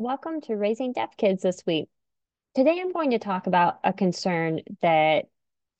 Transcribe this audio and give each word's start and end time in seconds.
Welcome 0.00 0.42
to 0.42 0.54
Raising 0.54 0.92
Deaf 0.92 1.16
Kids 1.16 1.42
this 1.42 1.64
week. 1.66 1.88
Today 2.54 2.78
I'm 2.80 2.92
going 2.92 3.10
to 3.10 3.18
talk 3.18 3.48
about 3.48 3.80
a 3.82 3.92
concern 3.92 4.60
that 4.80 5.24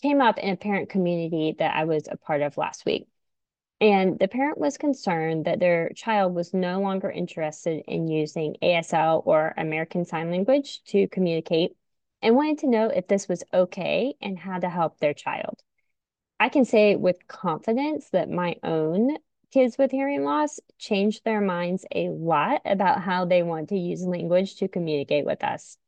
came 0.02 0.20
up 0.20 0.40
in 0.40 0.50
a 0.50 0.56
parent 0.56 0.88
community 0.88 1.54
that 1.60 1.76
I 1.76 1.84
was 1.84 2.08
a 2.10 2.16
part 2.16 2.42
of 2.42 2.56
last 2.56 2.84
week. 2.84 3.06
And 3.80 4.18
the 4.18 4.26
parent 4.26 4.58
was 4.58 4.76
concerned 4.76 5.44
that 5.44 5.60
their 5.60 5.90
child 5.90 6.34
was 6.34 6.52
no 6.52 6.80
longer 6.80 7.08
interested 7.08 7.84
in 7.86 8.08
using 8.08 8.56
ASL 8.60 9.22
or 9.24 9.54
American 9.56 10.04
Sign 10.04 10.32
Language 10.32 10.82
to 10.86 11.06
communicate 11.06 11.76
and 12.20 12.34
wanted 12.34 12.58
to 12.58 12.70
know 12.70 12.88
if 12.88 13.06
this 13.06 13.28
was 13.28 13.44
okay 13.54 14.14
and 14.20 14.36
how 14.36 14.58
to 14.58 14.68
help 14.68 14.98
their 14.98 15.14
child. 15.14 15.60
I 16.40 16.48
can 16.48 16.64
say 16.64 16.96
with 16.96 17.28
confidence 17.28 18.10
that 18.10 18.28
my 18.28 18.56
own 18.64 19.18
kids 19.50 19.78
with 19.78 19.90
hearing 19.90 20.24
loss 20.24 20.60
change 20.78 21.22
their 21.22 21.40
minds 21.40 21.84
a 21.94 22.10
lot 22.10 22.60
about 22.64 23.02
how 23.02 23.24
they 23.24 23.42
want 23.42 23.70
to 23.70 23.78
use 23.78 24.02
language 24.02 24.56
to 24.56 24.68
communicate 24.68 25.24
with 25.24 25.42
us. 25.42 25.78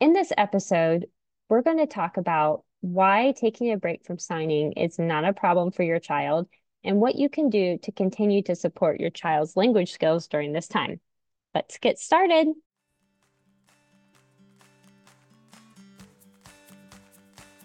In 0.00 0.12
this 0.12 0.32
episode, 0.36 1.06
we're 1.48 1.62
going 1.62 1.78
to 1.78 1.86
talk 1.86 2.16
about 2.16 2.64
why 2.80 3.32
taking 3.36 3.72
a 3.72 3.76
break 3.76 4.04
from 4.04 4.18
signing 4.18 4.72
is 4.72 4.98
not 4.98 5.24
a 5.24 5.32
problem 5.32 5.70
for 5.70 5.82
your 5.82 6.00
child 6.00 6.48
and 6.82 7.00
what 7.00 7.16
you 7.16 7.28
can 7.28 7.50
do 7.50 7.78
to 7.82 7.92
continue 7.92 8.42
to 8.42 8.56
support 8.56 8.98
your 8.98 9.10
child's 9.10 9.56
language 9.56 9.92
skills 9.92 10.26
during 10.26 10.52
this 10.52 10.66
time. 10.66 11.00
Let's 11.54 11.78
get 11.78 11.98
started. 11.98 12.48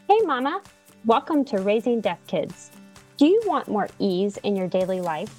Hey, 0.07 0.19
Mama. 0.25 0.61
Welcome 1.05 1.45
to 1.45 1.59
Raising 1.59 2.01
Deaf 2.01 2.19
Kids. 2.27 2.74
Do 3.17 3.27
you 3.27 3.41
want 3.45 3.69
more 3.69 3.87
ease 3.97 4.35
in 4.43 4.57
your 4.57 4.67
daily 4.67 4.99
life? 4.99 5.31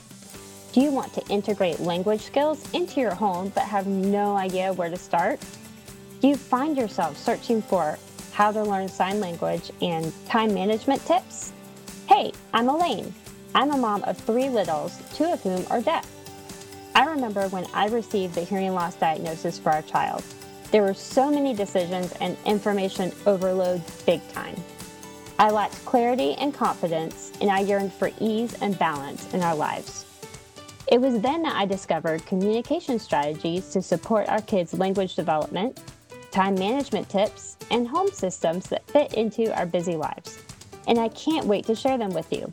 Do 0.72 0.80
you 0.80 0.90
want 0.90 1.12
to 1.12 1.26
integrate 1.28 1.78
language 1.78 2.22
skills 2.22 2.66
into 2.72 3.02
your 3.02 3.14
home 3.14 3.50
but 3.54 3.64
have 3.64 3.86
no 3.86 4.34
idea 4.34 4.72
where 4.72 4.88
to 4.88 4.96
start? 4.96 5.40
Do 6.22 6.28
you 6.28 6.36
find 6.36 6.74
yourself 6.74 7.18
searching 7.18 7.60
for 7.60 7.98
how 8.32 8.50
to 8.50 8.62
learn 8.62 8.88
sign 8.88 9.20
language 9.20 9.70
and 9.82 10.10
time 10.26 10.54
management 10.54 11.04
tips? 11.04 11.52
Hey, 12.08 12.32
I'm 12.54 12.70
Alaine. 12.70 13.12
I'm 13.54 13.70
a 13.70 13.76
mom 13.76 14.04
of 14.04 14.16
three 14.16 14.48
littles, 14.48 14.98
two 15.14 15.24
of 15.24 15.42
whom 15.42 15.66
are 15.68 15.82
deaf. 15.82 16.10
I 16.94 17.04
remember 17.04 17.46
when 17.48 17.66
I 17.74 17.88
received 17.88 18.36
the 18.36 18.40
hearing 18.40 18.72
loss 18.72 18.94
diagnosis 18.94 19.58
for 19.58 19.70
our 19.70 19.82
child. 19.82 20.24
There 20.70 20.82
were 20.82 20.94
so 20.94 21.30
many 21.30 21.52
decisions 21.52 22.14
and 22.22 22.38
information 22.46 23.12
overload 23.26 23.82
big 24.06 24.26
time. 24.32 24.56
I 25.38 25.50
lacked 25.50 25.84
clarity 25.84 26.32
and 26.34 26.54
confidence, 26.54 27.30
and 27.42 27.50
I 27.50 27.60
yearned 27.60 27.92
for 27.92 28.10
ease 28.20 28.56
and 28.62 28.78
balance 28.78 29.34
in 29.34 29.42
our 29.42 29.54
lives. 29.54 30.06
It 30.90 30.98
was 30.98 31.20
then 31.20 31.42
that 31.42 31.56
I 31.56 31.66
discovered 31.66 32.24
communication 32.24 32.98
strategies 32.98 33.68
to 33.70 33.82
support 33.82 34.28
our 34.28 34.40
kids' 34.40 34.72
language 34.72 35.14
development, 35.14 35.82
time 36.30 36.54
management 36.54 37.08
tips, 37.10 37.56
and 37.70 37.86
home 37.86 38.10
systems 38.12 38.68
that 38.70 38.88
fit 38.90 39.12
into 39.14 39.54
our 39.54 39.66
busy 39.66 39.96
lives. 39.96 40.38
And 40.86 40.98
I 40.98 41.08
can't 41.08 41.46
wait 41.46 41.66
to 41.66 41.74
share 41.74 41.98
them 41.98 42.14
with 42.14 42.32
you. 42.32 42.50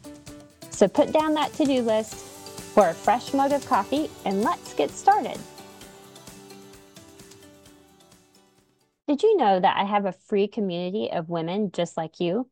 So 0.71 0.87
put 0.87 1.13
down 1.13 1.35
that 1.35 1.53
to 1.53 1.65
do 1.65 1.83
list 1.83 2.15
for 2.15 2.89
a 2.89 2.93
fresh 2.93 3.33
mug 3.33 3.53
of 3.53 3.65
coffee 3.65 4.09
and 4.25 4.41
let's 4.41 4.73
get 4.73 4.89
started. 4.89 5.37
Did 9.07 9.21
you 9.21 9.37
know 9.37 9.59
that 9.59 9.77
I 9.77 9.83
have 9.83 10.05
a 10.05 10.11
free 10.11 10.47
community 10.47 11.11
of 11.11 11.29
women 11.29 11.71
just 11.71 11.95
like 11.95 12.19
you? 12.19 12.49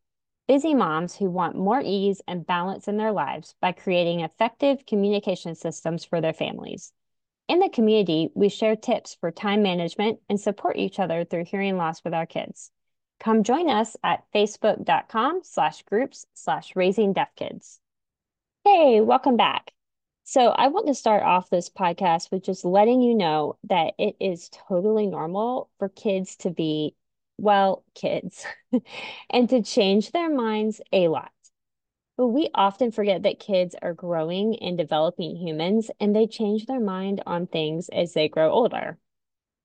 Busy 0.52 0.74
moms 0.74 1.16
who 1.16 1.30
want 1.30 1.56
more 1.56 1.82
ease 1.82 2.22
and 2.28 2.46
balance 2.46 2.90
in 2.90 2.98
their 2.98 3.14
lives 3.14 3.56
by 3.62 3.72
creating 3.72 4.20
effective 4.20 4.86
communication 4.86 5.56
systems 5.56 6.04
for 6.04 6.20
their 6.20 6.34
families. 6.34 6.92
In 7.48 7.60
the 7.60 7.70
community, 7.70 8.32
we 8.36 8.50
share 8.50 8.76
tips 8.76 9.16
for 9.22 9.32
time 9.32 9.64
management 9.64 10.20
and 10.28 10.38
support 10.38 10.76
each 10.76 11.00
other 11.00 11.24
through 11.24 11.46
hearing 11.46 11.78
loss 11.78 12.04
with 12.04 12.14
our 12.14 12.26
kids. 12.26 12.70
Come 13.18 13.44
join 13.44 13.70
us 13.70 13.96
at 14.04 14.26
facebook.com 14.36 15.40
slash 15.46 15.84
groups 15.84 16.26
slash 16.34 16.76
raising 16.76 17.14
deaf 17.14 17.30
kids. 17.38 17.80
Hey, 18.66 19.00
welcome 19.00 19.38
back. 19.38 19.72
So 20.26 20.50
I 20.50 20.68
want 20.68 20.88
to 20.88 20.94
start 20.94 21.24
off 21.24 21.50
this 21.50 21.70
podcast 21.70 22.30
with 22.30 22.44
just 22.44 22.66
letting 22.66 23.02
you 23.02 23.16
know 23.16 23.56
that 23.70 23.94
it 23.98 24.18
is 24.20 24.50
totally 24.68 25.08
normal 25.08 25.70
for 25.80 25.88
kids 25.88 26.36
to 26.40 26.50
be 26.50 26.94
well, 27.42 27.84
kids, 27.96 28.46
and 29.30 29.50
to 29.50 29.64
change 29.64 30.12
their 30.12 30.30
minds 30.30 30.80
a 30.92 31.08
lot. 31.08 31.32
But 32.18 32.28
we 32.28 32.50
often 32.54 32.92
forget 32.92 33.24
that 33.24 33.40
kids 33.40 33.76
are 33.82 33.94
growing 33.94 34.60
and 34.62 34.78
developing 34.78 35.36
humans 35.36 35.90
and 36.00 36.16
they 36.16 36.28
change 36.28 36.66
their 36.66 36.80
mind 36.80 37.24
on 37.26 37.48
things 37.48 37.90
as 37.90 38.14
they 38.14 38.30
grow 38.30 38.52
older. 38.52 39.00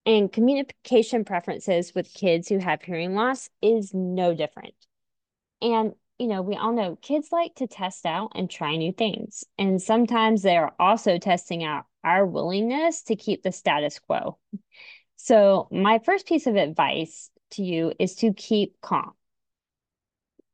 And 0.07 0.33
communication 0.33 1.25
preferences 1.25 1.95
with 1.95 2.15
kids 2.15 2.49
who 2.49 2.59
have 2.59 2.81
hearing 2.81 3.15
loss 3.15 3.51
is 3.61 3.93
no 3.93 4.35
different. 4.35 4.75
And, 5.61 5.93
you 6.19 6.29
know, 6.29 6.41
we 6.43 6.57
all 6.57 6.73
know 6.73 6.97
kids 6.97 7.29
like 7.33 7.57
to 7.57 7.67
test 7.67 8.07
out 8.07 8.33
and 8.35 8.49
try 8.49 8.77
new 8.77 8.93
things. 8.93 9.45
And 9.59 9.83
sometimes 9.83 10.43
they 10.43 10.57
are 10.57 10.73
also 10.79 11.19
testing 11.19 11.63
out 11.65 11.85
our 12.05 12.25
willingness 12.25 13.03
to 13.05 13.17
keep 13.17 13.43
the 13.43 13.53
status 13.53 13.99
quo. 13.99 14.39
So, 15.17 15.67
my 15.73 15.99
first 15.99 16.27
piece 16.27 16.47
of 16.47 16.57
advice 16.57 17.31
to 17.51 17.63
you 17.63 17.93
is 17.99 18.15
to 18.17 18.33
keep 18.33 18.81
calm. 18.81 19.13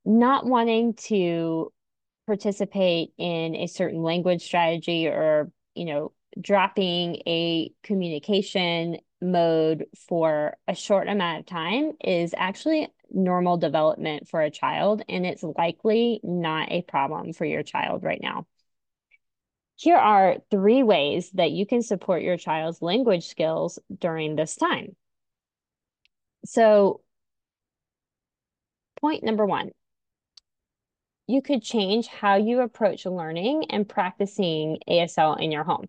Not 0.04 0.46
wanting 0.46 0.94
to 0.94 1.72
participate 2.26 3.12
in 3.18 3.54
a 3.54 3.66
certain 3.66 4.02
language 4.02 4.42
strategy 4.42 5.06
or, 5.06 5.50
you 5.74 5.84
know, 5.84 6.12
dropping 6.40 7.16
a 7.26 7.72
communication 7.82 8.98
mode 9.20 9.84
for 10.08 10.56
a 10.66 10.74
short 10.74 11.08
amount 11.08 11.40
of 11.40 11.46
time 11.46 11.92
is 12.02 12.34
actually 12.36 12.88
normal 13.10 13.56
development 13.56 14.28
for 14.28 14.40
a 14.40 14.50
child, 14.50 15.02
and 15.08 15.26
it's 15.26 15.42
likely 15.42 16.20
not 16.22 16.72
a 16.72 16.82
problem 16.82 17.32
for 17.32 17.44
your 17.44 17.62
child 17.62 18.02
right 18.02 18.20
now. 18.22 18.46
Here 19.76 19.96
are 19.96 20.38
three 20.50 20.82
ways 20.82 21.30
that 21.32 21.50
you 21.50 21.66
can 21.66 21.82
support 21.82 22.22
your 22.22 22.36
child's 22.36 22.82
language 22.82 23.26
skills 23.26 23.78
during 23.98 24.36
this 24.36 24.56
time. 24.56 24.96
So, 26.44 27.00
point 29.00 29.24
number 29.24 29.44
one 29.46 29.70
you 31.26 31.40
could 31.40 31.62
change 31.62 32.08
how 32.08 32.36
you 32.36 32.60
approach 32.60 33.06
learning 33.06 33.66
and 33.70 33.88
practicing 33.88 34.78
ASL 34.88 35.40
in 35.40 35.50
your 35.52 35.64
home. 35.64 35.88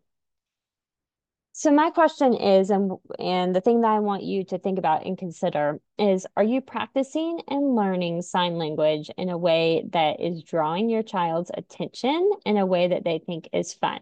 So 1.55 1.71
my 1.71 1.91
question 1.91 2.33
is, 2.33 2.71
and, 2.71 2.93
and 3.19 3.55
the 3.55 3.61
thing 3.61 3.81
that 3.81 3.91
I 3.91 3.99
want 3.99 4.23
you 4.23 4.43
to 4.45 4.57
think 4.57 4.79
about 4.79 5.05
and 5.05 5.17
consider 5.17 5.79
is, 5.99 6.25
are 6.35 6.43
you 6.43 6.61
practicing 6.61 7.41
and 7.47 7.75
learning 7.75 8.23
sign 8.23 8.57
language 8.57 9.11
in 9.17 9.29
a 9.29 9.37
way 9.37 9.85
that 9.91 10.19
is 10.19 10.43
drawing 10.43 10.89
your 10.89 11.03
child's 11.03 11.51
attention 11.53 12.31
in 12.45 12.57
a 12.57 12.65
way 12.65 12.87
that 12.87 13.03
they 13.03 13.19
think 13.19 13.49
is 13.53 13.73
fun? 13.73 13.99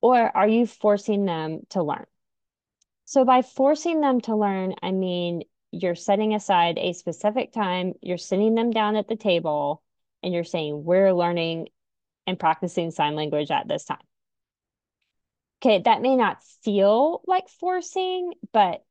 Or 0.00 0.36
are 0.36 0.46
you 0.46 0.66
forcing 0.66 1.24
them 1.24 1.62
to 1.70 1.82
learn? 1.82 2.06
So 3.06 3.24
by 3.24 3.42
forcing 3.42 4.00
them 4.00 4.20
to 4.22 4.36
learn, 4.36 4.74
I 4.80 4.92
mean, 4.92 5.42
you're 5.70 5.94
setting 5.94 6.34
aside 6.34 6.78
a 6.78 6.92
specific 6.92 7.52
time, 7.52 7.94
you're 8.02 8.18
sitting 8.18 8.54
them 8.54 8.70
down 8.70 8.96
at 8.96 9.08
the 9.08 9.16
table, 9.16 9.82
and 10.22 10.32
you're 10.34 10.44
saying, 10.44 10.84
We're 10.84 11.12
learning 11.12 11.68
and 12.26 12.38
practicing 12.38 12.90
sign 12.90 13.14
language 13.16 13.50
at 13.50 13.68
this 13.68 13.84
time. 13.84 13.98
Okay, 15.60 15.82
that 15.82 16.02
may 16.02 16.16
not 16.16 16.42
feel 16.62 17.22
like 17.26 17.48
forcing, 17.48 18.32
but 18.52 18.84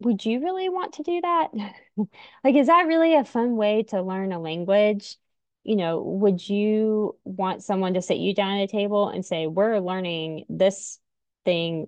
would 0.00 0.24
you 0.24 0.40
really 0.40 0.68
want 0.68 0.94
to 0.94 1.02
do 1.02 1.20
that? 1.20 1.48
like, 2.44 2.56
is 2.56 2.66
that 2.66 2.86
really 2.86 3.14
a 3.14 3.24
fun 3.24 3.56
way 3.56 3.84
to 3.84 4.02
learn 4.02 4.32
a 4.32 4.40
language? 4.40 5.16
You 5.64 5.76
know, 5.76 6.00
would 6.02 6.48
you 6.48 7.16
want 7.24 7.62
someone 7.62 7.94
to 7.94 8.02
sit 8.02 8.16
you 8.16 8.34
down 8.34 8.58
at 8.58 8.64
a 8.64 8.66
table 8.66 9.08
and 9.08 9.24
say, 9.24 9.46
We're 9.46 9.78
learning 9.78 10.46
this 10.48 10.98
thing 11.44 11.86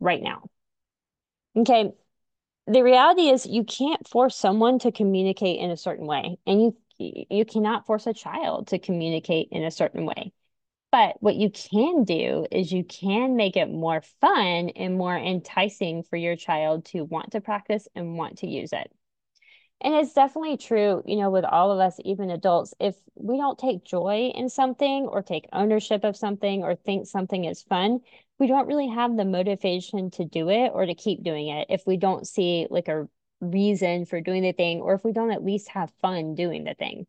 right 0.00 0.22
now? 0.22 0.48
Okay, 1.56 1.92
the 2.70 2.82
reality 2.82 3.28
is 3.28 3.46
you 3.46 3.64
can't 3.64 4.06
force 4.08 4.36
someone 4.36 4.78
to 4.80 4.92
communicate 4.92 5.60
in 5.60 5.70
a 5.70 5.76
certain 5.76 6.06
way 6.06 6.38
and 6.46 6.62
you 6.62 6.76
you 6.98 7.46
cannot 7.46 7.86
force 7.86 8.06
a 8.06 8.12
child 8.12 8.68
to 8.68 8.78
communicate 8.78 9.48
in 9.50 9.64
a 9.64 9.70
certain 9.70 10.04
way. 10.04 10.32
But 10.92 11.16
what 11.20 11.36
you 11.36 11.50
can 11.50 12.04
do 12.04 12.46
is 12.50 12.72
you 12.72 12.84
can 12.84 13.36
make 13.36 13.56
it 13.56 13.70
more 13.70 14.02
fun 14.20 14.68
and 14.76 14.98
more 14.98 15.16
enticing 15.16 16.02
for 16.02 16.16
your 16.16 16.36
child 16.36 16.84
to 16.86 17.04
want 17.04 17.32
to 17.32 17.40
practice 17.40 17.88
and 17.94 18.18
want 18.18 18.38
to 18.38 18.46
use 18.46 18.74
it 18.74 18.92
and 19.82 19.94
it's 19.94 20.12
definitely 20.12 20.56
true 20.56 21.02
you 21.06 21.16
know 21.16 21.30
with 21.30 21.44
all 21.44 21.70
of 21.72 21.78
us 21.78 21.98
even 22.04 22.30
adults 22.30 22.74
if 22.80 22.96
we 23.14 23.36
don't 23.36 23.58
take 23.58 23.84
joy 23.84 24.30
in 24.34 24.48
something 24.48 25.06
or 25.06 25.22
take 25.22 25.48
ownership 25.52 26.04
of 26.04 26.16
something 26.16 26.62
or 26.62 26.74
think 26.74 27.06
something 27.06 27.44
is 27.44 27.62
fun 27.62 28.00
we 28.38 28.46
don't 28.46 28.66
really 28.66 28.88
have 28.88 29.16
the 29.16 29.24
motivation 29.24 30.10
to 30.10 30.24
do 30.24 30.48
it 30.48 30.70
or 30.74 30.86
to 30.86 30.94
keep 30.94 31.22
doing 31.22 31.48
it 31.48 31.66
if 31.70 31.82
we 31.86 31.96
don't 31.96 32.26
see 32.26 32.66
like 32.70 32.88
a 32.88 33.06
reason 33.40 34.04
for 34.04 34.20
doing 34.20 34.42
the 34.42 34.52
thing 34.52 34.80
or 34.80 34.94
if 34.94 35.04
we 35.04 35.12
don't 35.12 35.32
at 35.32 35.44
least 35.44 35.68
have 35.68 35.90
fun 36.02 36.34
doing 36.34 36.64
the 36.64 36.74
thing 36.74 37.06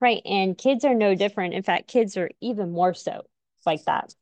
right 0.00 0.22
and 0.24 0.56
kids 0.56 0.84
are 0.84 0.94
no 0.94 1.14
different 1.14 1.54
in 1.54 1.62
fact 1.62 1.88
kids 1.88 2.16
are 2.16 2.30
even 2.40 2.72
more 2.72 2.94
so 2.94 3.22
like 3.66 3.84
that 3.84 4.14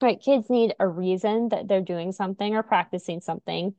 right? 0.00 0.20
Kids 0.20 0.48
need 0.48 0.74
a 0.78 0.86
reason 0.86 1.48
that 1.50 1.68
they're 1.68 1.80
doing 1.80 2.12
something 2.12 2.54
or 2.54 2.62
practicing 2.62 3.20
something. 3.20 3.74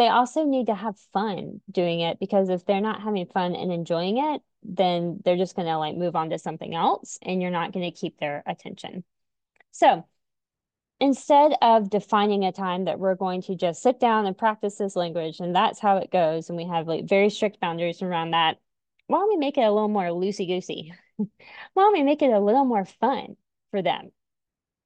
They 0.00 0.08
also 0.08 0.46
need 0.46 0.68
to 0.68 0.74
have 0.74 0.98
fun 1.12 1.60
doing 1.70 2.00
it 2.00 2.18
because 2.18 2.48
if 2.48 2.64
they're 2.64 2.80
not 2.80 3.02
having 3.02 3.26
fun 3.26 3.54
and 3.54 3.70
enjoying 3.70 4.16
it, 4.16 4.40
then 4.62 5.20
they're 5.22 5.36
just 5.36 5.54
going 5.54 5.68
to 5.68 5.76
like 5.76 5.94
move 5.94 6.16
on 6.16 6.30
to 6.30 6.38
something 6.38 6.74
else 6.74 7.18
and 7.20 7.42
you're 7.42 7.50
not 7.50 7.72
going 7.72 7.84
to 7.84 7.94
keep 7.94 8.18
their 8.18 8.42
attention. 8.46 9.04
So, 9.72 10.06
instead 11.00 11.52
of 11.60 11.90
defining 11.90 12.46
a 12.46 12.50
time 12.50 12.86
that 12.86 12.98
we're 12.98 13.14
going 13.14 13.42
to 13.42 13.54
just 13.54 13.82
sit 13.82 14.00
down 14.00 14.24
and 14.24 14.38
practice 14.38 14.76
this 14.76 14.96
language 14.96 15.38
and 15.38 15.54
that's 15.54 15.80
how 15.80 15.98
it 15.98 16.10
goes 16.10 16.48
and 16.48 16.56
we 16.56 16.64
have 16.66 16.88
like 16.88 17.06
very 17.06 17.28
strict 17.28 17.60
boundaries 17.60 18.00
around 18.00 18.30
that 18.30 18.56
why 19.06 19.18
don't 19.18 19.28
we 19.28 19.36
make 19.36 19.58
it 19.58 19.62
a 19.62 19.70
little 19.70 19.88
more 19.88 20.04
loosey 20.04 20.46
goosey 20.46 20.94
why 21.16 21.26
don't 21.76 21.92
we 21.92 22.02
make 22.02 22.22
it 22.22 22.32
a 22.32 22.40
little 22.40 22.64
more 22.64 22.84
fun 22.84 23.36
for 23.70 23.80
them 23.80 24.10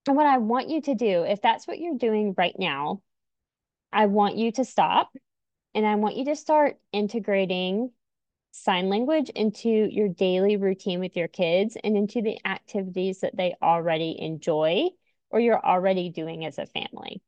and 0.06 0.16
what 0.16 0.26
i 0.26 0.38
want 0.38 0.68
you 0.68 0.80
to 0.80 0.94
do 0.94 1.24
if 1.24 1.42
that's 1.42 1.66
what 1.66 1.80
you're 1.80 1.98
doing 1.98 2.32
right 2.36 2.54
now 2.58 3.00
i 3.94 4.06
want 4.06 4.36
you 4.36 4.52
to 4.52 4.64
stop 4.64 5.10
and 5.74 5.86
i 5.86 5.94
want 5.94 6.16
you 6.16 6.26
to 6.26 6.36
start 6.36 6.78
integrating 6.92 7.90
sign 8.56 8.88
language 8.88 9.30
into 9.30 9.68
your 9.68 10.08
daily 10.08 10.56
routine 10.56 11.00
with 11.00 11.16
your 11.16 11.26
kids 11.26 11.76
and 11.82 11.96
into 11.96 12.22
the 12.22 12.38
activities 12.46 13.20
that 13.20 13.36
they 13.36 13.56
already 13.60 14.16
enjoy 14.20 14.88
or 15.30 15.40
you're 15.40 15.66
already 15.66 16.08
doing 16.08 16.44
as 16.44 16.58
a 16.58 16.66
family, 16.66 17.20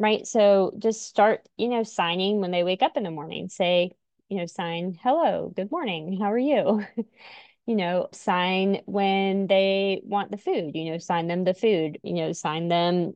right? 0.00 0.26
So 0.26 0.72
just 0.76 1.06
start, 1.06 1.48
you 1.56 1.68
know, 1.68 1.84
signing 1.84 2.40
when 2.40 2.50
they 2.50 2.64
wake 2.64 2.82
up 2.82 2.96
in 2.96 3.04
the 3.04 3.12
morning. 3.12 3.48
Say, 3.48 3.92
you 4.28 4.38
know, 4.38 4.46
sign, 4.46 4.98
hello, 5.00 5.52
good 5.54 5.70
morning, 5.70 6.18
how 6.20 6.32
are 6.32 6.38
you? 6.38 6.84
you 7.66 7.76
know, 7.76 8.08
sign 8.10 8.82
when 8.86 9.46
they 9.46 10.00
want 10.02 10.32
the 10.32 10.36
food, 10.36 10.74
you 10.74 10.90
know, 10.90 10.98
sign 10.98 11.28
them 11.28 11.44
the 11.44 11.54
food, 11.54 11.98
you 12.02 12.14
know, 12.14 12.32
sign 12.32 12.66
them 12.66 13.12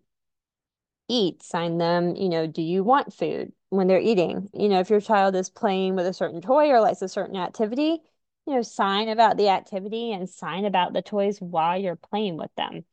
eat, 1.08 1.42
sign 1.42 1.78
them, 1.78 2.16
you 2.16 2.28
know, 2.28 2.46
do 2.46 2.62
you 2.62 2.82
want 2.82 3.14
food 3.14 3.52
when 3.70 3.86
they're 3.86 4.00
eating? 4.00 4.48
You 4.52 4.68
know, 4.68 4.80
if 4.80 4.90
your 4.90 5.00
child 5.00 5.36
is 5.36 5.50
playing 5.50 5.96
with 5.96 6.06
a 6.06 6.12
certain 6.14 6.40
toy 6.40 6.70
or 6.70 6.80
likes 6.80 7.02
a 7.02 7.08
certain 7.08 7.36
activity, 7.36 7.98
you 8.46 8.54
know, 8.54 8.62
sign 8.62 9.08
about 9.08 9.36
the 9.36 9.48
activity 9.48 10.12
and 10.12 10.28
sign 10.28 10.64
about 10.64 10.92
the 10.92 11.02
toys 11.02 11.40
while 11.40 11.78
you're 11.78 11.96
playing 11.96 12.36
with 12.36 12.54
them. 12.56 12.84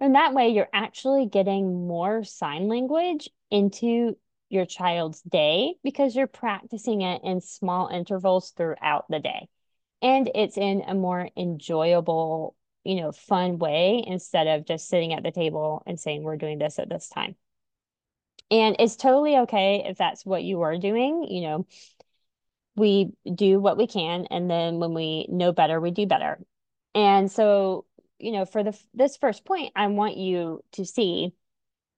And 0.00 0.14
that 0.14 0.34
way, 0.34 0.50
you're 0.50 0.68
actually 0.72 1.26
getting 1.26 1.86
more 1.88 2.22
sign 2.24 2.68
language 2.68 3.28
into 3.50 4.16
your 4.48 4.64
child's 4.64 5.20
day 5.22 5.74
because 5.82 6.14
you're 6.14 6.26
practicing 6.26 7.02
it 7.02 7.22
in 7.24 7.40
small 7.40 7.88
intervals 7.88 8.50
throughout 8.50 9.06
the 9.08 9.18
day. 9.18 9.48
And 10.00 10.30
it's 10.34 10.56
in 10.56 10.82
a 10.86 10.94
more 10.94 11.28
enjoyable, 11.36 12.54
you 12.84 12.96
know, 12.96 13.10
fun 13.12 13.58
way 13.58 14.04
instead 14.06 14.46
of 14.46 14.64
just 14.64 14.88
sitting 14.88 15.12
at 15.12 15.24
the 15.24 15.32
table 15.32 15.82
and 15.86 15.98
saying, 15.98 16.22
we're 16.22 16.36
doing 16.36 16.58
this 16.58 16.78
at 16.78 16.88
this 16.88 17.08
time. 17.08 17.34
And 18.50 18.76
it's 18.78 18.96
totally 18.96 19.36
okay 19.38 19.84
if 19.86 19.98
that's 19.98 20.24
what 20.24 20.42
you 20.42 20.62
are 20.62 20.78
doing. 20.78 21.24
You 21.24 21.42
know, 21.42 21.66
we 22.76 23.12
do 23.32 23.60
what 23.60 23.76
we 23.76 23.86
can. 23.86 24.26
And 24.30 24.50
then 24.50 24.78
when 24.78 24.94
we 24.94 25.26
know 25.28 25.52
better, 25.52 25.80
we 25.80 25.90
do 25.90 26.06
better. 26.06 26.38
And 26.94 27.30
so 27.30 27.84
you 28.18 28.32
know, 28.32 28.44
for 28.44 28.62
the 28.64 28.78
this 28.94 29.16
first 29.16 29.44
point, 29.44 29.72
I 29.76 29.86
want 29.86 30.16
you 30.16 30.62
to 30.72 30.84
see 30.84 31.32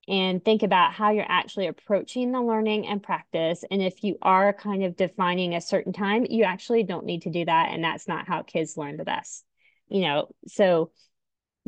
and 0.09 0.45
think 0.45 0.63
about 0.63 0.93
how 0.93 1.11
you're 1.11 1.25
actually 1.29 1.67
approaching 1.67 2.33
the 2.33 2.43
learning 2.43 2.87
and 2.87 3.03
practice. 3.03 3.65
And 3.71 3.81
if 3.81 4.03
you 4.03 4.19
are 4.23 4.53
kind 4.53 4.85
of 4.85 4.97
defining 4.97 5.55
a 5.55 5.61
certain 5.61 5.93
time, 5.93 6.27
you 6.29 6.45
actually 6.45 6.83
don't 6.83 7.07
need 7.07 7.23
to 7.23 7.31
do 7.31 7.45
that. 7.45 7.71
And 7.71 7.85
that's 7.85 8.09
not 8.09 8.27
how 8.27 8.43
kids 8.43 8.77
learn 8.77 8.97
the 8.97 9.05
best, 9.05 9.45
you 9.89 10.03
know. 10.03 10.29
So 10.47 10.91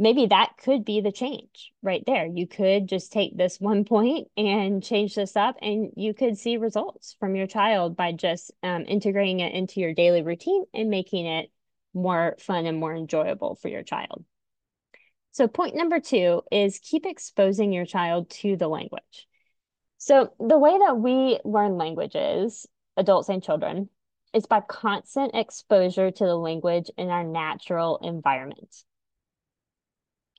maybe 0.03 0.27
that 0.27 0.55
could 0.59 0.85
be 0.85 1.01
the 1.01 1.13
change 1.13 1.73
right 1.81 2.03
there. 2.07 2.27
You 2.27 2.49
could 2.49 2.89
just 2.89 3.13
take 3.13 3.37
this 3.37 3.61
one 3.61 3.85
point 3.85 4.27
and 4.37 4.83
change 4.83 5.15
this 5.15 5.37
up, 5.37 5.55
and 5.63 5.93
you 5.97 6.13
could 6.13 6.37
see 6.37 6.57
results 6.57 7.15
from 7.21 7.37
your 7.37 7.47
child 7.47 7.97
by 7.97 8.11
just 8.11 8.51
um, 8.65 8.85
integrating 8.89 9.39
it 9.39 9.55
into 9.55 9.79
your 9.79 9.95
daily 9.95 10.23
routine 10.23 10.65
and 10.75 10.91
making 10.91 11.27
it 11.27 11.53
more 11.95 12.35
fun 12.41 12.67
and 12.67 12.81
more 12.81 12.93
enjoyable 12.93 13.55
for 13.55 13.69
your 13.69 13.85
child. 13.85 14.25
So 15.31 15.47
point 15.47 15.77
number 15.77 16.01
two 16.01 16.43
is 16.51 16.81
keep 16.81 17.07
exposing 17.07 17.73
your 17.73 17.87
child 17.87 18.29
to 18.31 18.57
the 18.57 18.69
language. 18.69 19.29
So 19.99 20.33
the 20.41 20.59
way 20.59 20.77
that 20.79 20.99
we 20.99 21.39
learn 21.45 21.77
languages, 21.77 22.67
adults 22.97 23.29
and 23.29 23.41
children, 23.41 23.89
is 24.35 24.47
by 24.47 24.63
constant 24.63 25.37
exposure 25.37 26.11
to 26.11 26.25
the 26.25 26.37
language 26.37 26.91
in 26.99 27.09
our 27.09 27.23
natural 27.23 28.01
environment. 28.03 28.83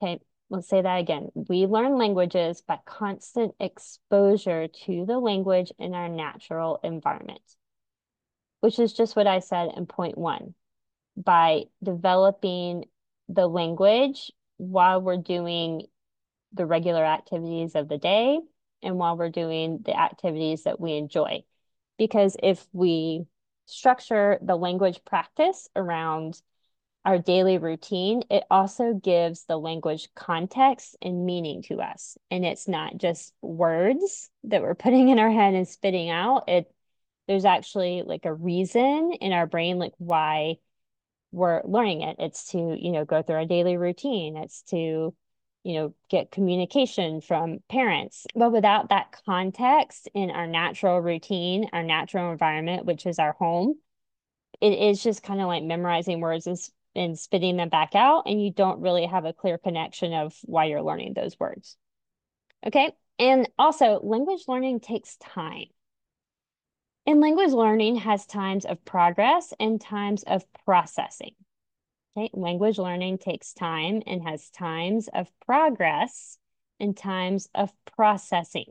Okay, 0.04 0.20
let's 0.50 0.68
say 0.68 0.82
that 0.82 1.00
again. 1.00 1.30
We 1.34 1.66
learn 1.66 1.98
languages 1.98 2.62
by 2.62 2.80
constant 2.86 3.56
exposure 3.58 4.68
to 4.86 5.06
the 5.06 5.18
language 5.18 5.72
in 5.80 5.94
our 5.94 6.10
natural 6.10 6.82
environment, 6.84 7.42
which 8.60 8.80
is 8.80 8.92
just 8.92 9.16
what 9.16 9.28
I 9.28 9.40
said 9.40 9.70
in 9.78 9.86
point 9.86 10.18
one. 10.18 10.56
By 11.16 11.66
developing 11.82 12.86
the 13.30 13.48
language 13.48 14.32
while 14.58 15.02
we're 15.02 15.18
doing 15.18 15.84
the 16.52 16.66
regular 16.66 17.06
activities 17.06 17.76
of 17.76 17.88
the 17.88 17.98
day 17.98 18.40
and 18.82 18.98
while 18.98 19.16
we're 19.16 19.30
doing 19.30 19.80
the 19.86 19.98
activities 19.98 20.64
that 20.64 20.82
we 20.82 20.98
enjoy. 20.98 21.44
Because 21.98 22.36
if 22.44 22.68
we 22.74 23.24
structure 23.68 24.38
the 24.42 24.58
language 24.58 25.00
practice 25.06 25.70
around 25.78 26.42
our 27.06 27.20
daily 27.20 27.58
routine, 27.58 28.24
it 28.30 28.44
also 28.50 28.94
gives 28.94 29.46
the 29.46 29.58
language 29.58 30.08
context 30.16 30.96
and 31.02 31.26
meaning 31.26 31.62
to 31.64 31.82
us. 31.82 32.18
And 32.32 32.46
it's 32.46 32.68
not 32.68 32.98
just 32.98 33.34
words 33.42 34.30
that 34.46 34.62
we're 34.62 34.76
putting 34.76 35.10
in 35.10 35.20
our 35.20 35.32
head 35.32 35.54
and 35.54 35.68
spitting 35.68 36.10
out. 36.10 36.48
It 36.48 36.74
there's 37.28 37.46
actually 37.46 38.04
like 38.06 38.26
a 38.26 38.34
reason 38.34 39.14
in 39.22 39.32
our 39.32 39.48
brain, 39.48 39.80
like 39.80 39.94
why 39.98 40.56
we're 41.32 41.62
learning 41.64 42.02
it. 42.02 42.18
It's 42.20 42.52
to, 42.52 42.58
you 42.58 42.92
know, 42.92 43.06
go 43.06 43.22
through 43.22 43.38
our 43.38 43.46
daily 43.46 43.78
routine. 43.78 44.36
It's 44.36 44.62
to, 44.64 45.14
you 45.64 45.74
know, 45.74 45.94
get 46.10 46.32
communication 46.32 47.22
from 47.22 47.60
parents. 47.70 48.28
But 48.36 48.52
without 48.52 48.90
that 48.90 49.16
context 49.26 50.10
in 50.14 50.32
our 50.32 50.48
natural 50.48 51.00
routine, 51.00 51.70
our 51.72 51.84
natural 51.84 52.32
environment, 52.32 52.86
which 52.86 53.06
is 53.06 53.20
our 53.20 53.32
home, 53.34 53.76
it 54.60 54.74
is 54.74 55.02
just 55.02 55.24
kind 55.24 55.42
of 55.42 55.48
like 55.48 55.64
memorizing 55.64 56.20
words 56.20 56.46
and, 56.46 56.58
and 56.95 57.18
spitting 57.18 57.57
them 57.57 57.69
back 57.69 57.95
out. 57.95 58.24
And 58.25 58.44
you 58.44 58.51
don't 58.51 58.81
really 58.81 59.06
have 59.06 59.25
a 59.25 59.34
clear 59.34 59.57
connection 59.57 60.13
of 60.13 60.36
why 60.44 60.66
you're 60.66 60.81
learning 60.81 61.13
those 61.13 61.40
words. 61.40 61.78
Okay. 62.66 62.92
And 63.19 63.50
also, 63.60 64.00
language 64.01 64.44
learning 64.48 64.80
takes 64.80 65.18
time. 65.18 65.66
And 67.06 67.19
language 67.19 67.51
learning 67.51 67.98
has 67.98 68.25
times 68.25 68.65
of 68.65 68.84
progress 68.86 69.53
and 69.60 69.79
times 69.79 70.24
of 70.24 70.46
processing. 70.65 71.36
Okay, 72.15 72.29
language 72.34 72.77
learning 72.77 73.18
takes 73.18 73.53
time 73.53 74.03
and 74.06 74.24
has 74.24 74.50
times 74.51 75.10
of 75.13 75.27
progress 75.46 76.38
and 76.79 76.96
times 76.96 77.50
of 77.56 77.72
processing. 77.98 78.68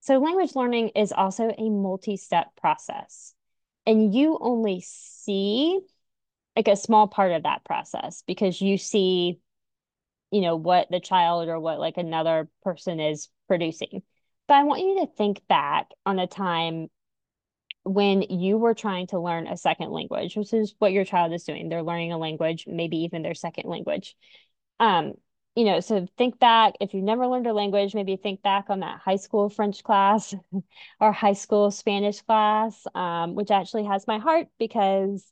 So 0.00 0.18
language 0.18 0.54
learning 0.54 0.90
is 0.94 1.12
also 1.12 1.52
a 1.56 1.68
multi-step 1.68 2.56
process. 2.56 3.34
And 3.84 4.14
you 4.14 4.38
only 4.40 4.80
see 4.80 5.80
like 6.60 6.68
a 6.68 6.76
small 6.76 7.08
part 7.08 7.32
of 7.32 7.44
that 7.44 7.64
process 7.64 8.22
because 8.26 8.60
you 8.60 8.76
see, 8.76 9.40
you 10.30 10.42
know, 10.42 10.56
what 10.56 10.88
the 10.90 11.00
child 11.00 11.48
or 11.48 11.58
what 11.58 11.80
like 11.80 11.96
another 11.96 12.50
person 12.62 13.00
is 13.00 13.30
producing. 13.48 14.02
But 14.46 14.58
I 14.58 14.64
want 14.64 14.82
you 14.82 15.00
to 15.00 15.06
think 15.06 15.40
back 15.48 15.86
on 16.04 16.18
a 16.18 16.26
time 16.26 16.88
when 17.84 18.20
you 18.20 18.58
were 18.58 18.74
trying 18.74 19.06
to 19.06 19.18
learn 19.18 19.46
a 19.46 19.56
second 19.56 19.90
language, 19.90 20.36
which 20.36 20.52
is 20.52 20.74
what 20.78 20.92
your 20.92 21.06
child 21.06 21.32
is 21.32 21.44
doing. 21.44 21.70
They're 21.70 21.82
learning 21.82 22.12
a 22.12 22.18
language, 22.18 22.66
maybe 22.66 22.98
even 22.98 23.22
their 23.22 23.32
second 23.32 23.66
language. 23.66 24.14
Um, 24.80 25.14
you 25.56 25.64
know, 25.64 25.80
so 25.80 26.06
think 26.18 26.38
back 26.38 26.74
if 26.78 26.92
you've 26.92 27.04
never 27.04 27.26
learned 27.26 27.46
a 27.46 27.54
language, 27.54 27.94
maybe 27.94 28.16
think 28.16 28.42
back 28.42 28.66
on 28.68 28.80
that 28.80 29.00
high 29.00 29.16
school 29.16 29.48
French 29.48 29.82
class 29.82 30.34
or 31.00 31.10
high 31.10 31.32
school 31.32 31.70
Spanish 31.70 32.20
class, 32.20 32.86
um, 32.94 33.34
which 33.34 33.50
actually 33.50 33.84
has 33.84 34.06
my 34.06 34.18
heart 34.18 34.48
because, 34.58 35.24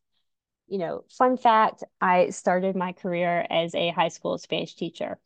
you 0.68 0.78
know, 0.78 1.04
fun 1.08 1.36
fact, 1.36 1.84
I 2.00 2.30
started 2.30 2.76
my 2.76 2.92
career 2.92 3.46
as 3.50 3.74
a 3.74 3.90
high 3.90 4.08
school 4.08 4.38
Spanish 4.38 4.74
teacher. 4.74 5.18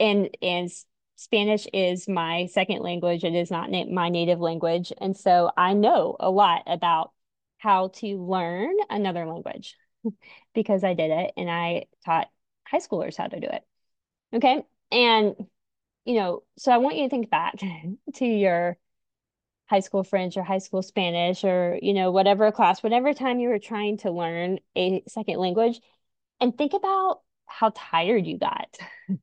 And 0.00 0.30
and 0.42 0.70
Spanish 1.16 1.66
is 1.72 2.08
my 2.08 2.46
second 2.46 2.82
language. 2.82 3.24
It 3.24 3.34
is 3.34 3.50
not 3.50 3.70
na 3.70 3.84
my 3.86 4.08
native 4.08 4.40
language. 4.40 4.92
And 5.00 5.16
so 5.16 5.50
I 5.56 5.74
know 5.74 6.16
a 6.20 6.30
lot 6.30 6.62
about 6.66 7.12
how 7.58 7.88
to 7.88 8.06
learn 8.24 8.74
another 8.88 9.26
language 9.26 9.76
because 10.54 10.84
I 10.84 10.94
did 10.94 11.10
it 11.10 11.32
and 11.36 11.50
I 11.50 11.86
taught 12.04 12.28
high 12.66 12.78
schoolers 12.78 13.16
how 13.16 13.26
to 13.26 13.40
do 13.40 13.48
it. 13.48 13.64
Okay. 14.34 14.62
And, 14.92 15.34
you 16.04 16.14
know, 16.14 16.42
so 16.56 16.70
I 16.72 16.78
want 16.78 16.96
you 16.96 17.04
to 17.04 17.10
think 17.10 17.30
back 17.30 17.54
to 18.14 18.26
your 18.26 18.78
high 19.68 19.80
school 19.80 20.04
French 20.04 20.36
or 20.36 20.42
high 20.42 20.58
school 20.58 20.82
Spanish 20.82 21.44
or, 21.44 21.78
you 21.82 21.94
know, 21.94 22.10
whatever 22.10 22.50
class, 22.52 22.82
whatever 22.82 23.12
time 23.12 23.38
you 23.38 23.48
were 23.48 23.58
trying 23.58 23.98
to 23.98 24.10
learn 24.10 24.58
a 24.76 25.02
second 25.08 25.38
language 25.38 25.80
and 26.40 26.56
think 26.56 26.72
about 26.72 27.20
how 27.46 27.72
tired 27.74 28.26
you 28.26 28.38
got 28.38 28.78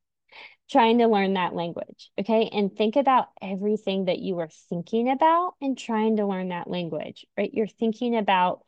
trying 0.70 0.98
to 1.00 1.08
learn 1.08 1.34
that 1.34 1.54
language. 1.54 2.12
Okay. 2.20 2.50
And 2.52 2.76
think 2.76 2.96
about 2.96 3.28
everything 3.42 4.06
that 4.06 4.20
you 4.20 4.36
were 4.36 4.50
thinking 4.70 5.10
about 5.10 5.54
and 5.62 5.78
trying 5.78 6.18
to 6.18 6.26
learn 6.26 6.50
that 6.50 6.70
language, 6.70 7.26
right? 7.38 7.54
You're 7.54 7.68
thinking 7.68 8.18
about 8.18 8.66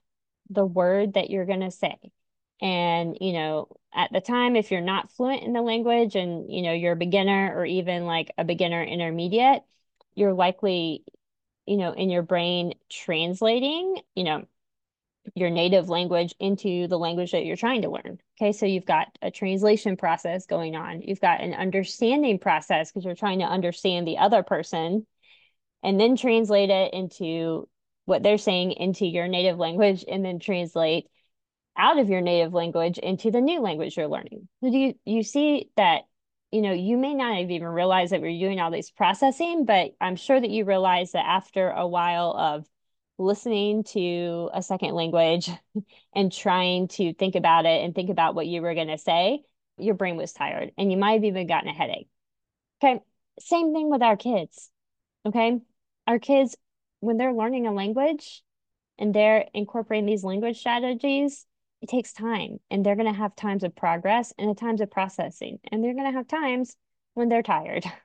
the 0.50 0.65
word 0.65 1.13
that 1.13 1.29
you're 1.29 1.46
going 1.46 1.62
to 1.62 1.72
say. 1.72 1.98
And, 2.62 3.17
you 3.22 3.34
know, 3.34 3.67
at 3.93 4.12
the 4.12 4.22
time, 4.22 4.55
if 4.55 4.72
you're 4.72 4.81
not 4.81 5.12
fluent 5.12 5.43
in 5.43 5.53
the 5.53 5.62
language 5.62 6.15
and, 6.15 6.51
you 6.51 6.62
know, 6.63 6.74
you're 6.74 6.93
a 6.93 6.98
beginner 6.98 7.53
or 7.55 7.65
even 7.65 8.05
like 8.05 8.31
a 8.38 8.43
beginner 8.43 8.84
intermediate, 8.84 9.63
you're 10.15 10.34
likely, 10.34 11.03
you 11.68 11.78
know, 11.78 11.92
in 11.92 12.10
your 12.10 12.24
brain 12.24 12.74
translating, 12.90 14.02
you 14.16 14.24
know, 14.24 14.46
your 15.36 15.50
native 15.50 15.90
language 15.90 16.34
into 16.40 16.88
the 16.88 16.98
language 16.98 17.32
that 17.32 17.46
you're 17.46 17.58
trying 17.58 17.82
to 17.82 17.90
learn. 17.90 18.18
Okay, 18.40 18.54
so 18.54 18.66
you've 18.66 18.86
got 18.86 19.08
a 19.22 19.30
translation 19.30 19.98
process 19.98 20.46
going 20.46 20.76
on. 20.76 21.02
You've 21.02 21.20
got 21.20 21.42
an 21.42 21.54
understanding 21.54 22.40
process 22.40 22.92
because 22.92 23.04
you're 23.04 23.16
trying 23.16 23.40
to 23.40 23.46
understand 23.46 24.08
the 24.08 24.20
other 24.20 24.44
person 24.44 25.06
and 25.84 26.00
then 26.00 26.16
translate 26.16 26.70
it 26.70 26.94
into 26.94 27.68
what 28.06 28.24
they're 28.24 28.38
saying 28.38 28.72
into 28.72 29.06
your 29.06 29.28
native 29.28 29.58
language 29.58 30.06
and 30.08 30.24
then 30.24 30.40
translate 30.40 31.08
out 31.78 32.00
of 32.00 32.10
your 32.10 32.22
native 32.22 32.54
language 32.54 32.98
into 32.98 33.30
the 33.30 33.42
new 33.42 33.60
language 33.60 33.98
you're 33.98 34.08
learning. 34.08 34.48
So 34.64 34.72
do 34.72 34.78
you 34.78 34.94
you 35.06 35.24
see 35.24 35.70
that 35.76 36.04
you 36.51 36.62
know 36.62 36.72
you 36.72 36.98
may 36.98 37.13
not 37.13 37.38
have 37.38 37.51
even 37.51 37.68
realized 37.68 38.12
that 38.12 38.22
we're 38.22 38.39
doing 38.39 38.60
all 38.60 38.72
this 38.72 38.92
processing, 38.92 39.66
but 39.66 39.92
I'm 40.00 40.16
sure 40.16 40.39
that 40.39 40.50
you 40.50 40.66
realize 40.66 41.12
that 41.12 41.25
after 41.25 41.70
a 41.70 41.88
while 41.88 42.32
of 42.32 42.66
listening 43.18 43.84
to 43.84 44.50
a 44.54 44.62
second 44.62 44.94
language 44.94 45.50
and 46.16 46.32
trying 46.32 46.88
to 46.88 47.13
think 47.13 47.36
about 47.36 47.66
it 47.66 47.84
and 47.84 47.96
think 47.96 48.10
about 48.10 48.36
what 48.36 48.48
you 48.48 48.62
were 48.62 48.75
going 48.75 48.88
to 48.89 48.98
say, 48.98 49.42
your 49.77 49.96
brain 49.96 50.18
was 50.18 50.34
tired 50.34 50.72
and 50.77 50.92
you 50.92 50.98
might 50.98 51.13
have 51.13 51.24
even 51.24 51.48
gotten 51.48 51.70
a 51.70 51.74
headache. 51.74 52.10
Okay. 52.84 53.00
Same 53.39 53.74
thing 53.74 53.89
with 53.89 54.04
our 54.04 54.18
kids. 54.18 54.70
Okay. 55.25 55.60
Our 56.06 56.20
kids, 56.20 56.56
when 57.00 57.18
they're 57.18 57.34
learning 57.34 57.66
a 57.66 57.74
language 57.74 58.44
and 59.00 59.13
they're 59.13 59.48
incorporating 59.54 60.06
these 60.06 60.24
language 60.24 60.60
strategies, 60.60 61.46
it 61.81 61.89
takes 61.89 62.13
time 62.13 62.60
and 62.72 62.86
they're 62.86 62.96
going 62.96 63.12
to 63.12 63.17
have 63.17 63.36
times 63.36 63.63
of 63.63 63.75
progress 63.75 64.34
and 64.38 64.57
times 64.57 64.81
of 64.81 64.91
processing. 64.91 65.60
And 65.72 65.84
they're 65.84 65.93
going 65.93 66.12
to 66.12 66.17
have 66.17 66.27
times 66.27 66.75
when 67.13 67.29
they're 67.29 67.43
tired. 67.43 67.86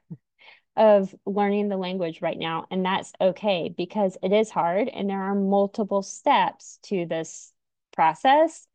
of 0.77 1.15
learning 1.27 1.69
the 1.69 1.77
language 1.77 2.23
right 2.23 2.39
now. 2.39 2.67
And 2.71 2.85
that's 2.85 3.13
okay 3.21 3.73
because 3.77 4.17
it 4.23 4.33
is 4.33 4.51
hard 4.51 4.89
and 4.89 5.09
there 5.09 5.23
are 5.23 5.35
multiple 5.35 6.03
steps 6.03 6.79
to 6.85 7.07
this 7.07 7.53
process 7.95 8.67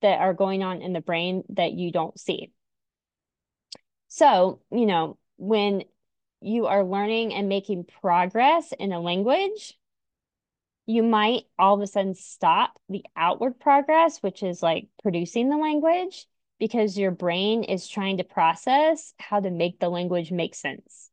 that 0.00 0.20
are 0.20 0.34
going 0.34 0.62
on 0.62 0.82
in 0.82 0.92
the 0.92 1.00
brain 1.00 1.44
that 1.50 1.72
you 1.72 1.92
don't 1.92 2.18
see. 2.18 2.52
So, 4.08 4.60
you 4.70 4.86
know, 4.86 5.18
when 5.36 5.84
you 6.40 6.66
are 6.66 6.84
learning 6.84 7.34
and 7.34 7.48
making 7.48 7.84
progress 8.00 8.72
in 8.78 8.92
a 8.92 9.00
language, 9.00 9.74
you 10.86 11.02
might 11.02 11.44
all 11.58 11.74
of 11.74 11.80
a 11.80 11.86
sudden 11.86 12.14
stop 12.14 12.78
the 12.88 13.04
outward 13.16 13.58
progress, 13.60 14.18
which 14.18 14.42
is 14.42 14.62
like 14.62 14.88
producing 15.02 15.48
the 15.48 15.56
language, 15.56 16.26
because 16.58 16.98
your 16.98 17.10
brain 17.10 17.64
is 17.64 17.88
trying 17.88 18.18
to 18.18 18.24
process 18.24 19.14
how 19.18 19.40
to 19.40 19.50
make 19.50 19.78
the 19.78 19.88
language 19.88 20.30
make 20.30 20.54
sense 20.54 21.10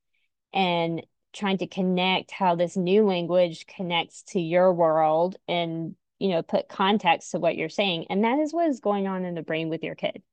and 0.53 1.05
trying 1.33 1.59
to 1.59 1.67
connect 1.67 2.31
how 2.31 2.55
this 2.55 2.75
new 2.75 3.05
language 3.05 3.67
connects 3.67 4.23
to 4.23 4.39
your 4.39 4.73
world 4.73 5.35
and 5.47 5.95
you 6.17 6.29
know 6.29 6.41
put 6.41 6.67
context 6.67 7.31
to 7.31 7.39
what 7.39 7.55
you're 7.55 7.69
saying. 7.69 8.05
And 8.09 8.23
that 8.23 8.39
is 8.39 8.53
what 8.53 8.67
is 8.69 8.79
going 8.79 9.07
on 9.07 9.25
in 9.25 9.35
the 9.35 9.43
brain 9.43 9.69
with 9.69 9.83
your 9.83 9.95
kid. 9.95 10.23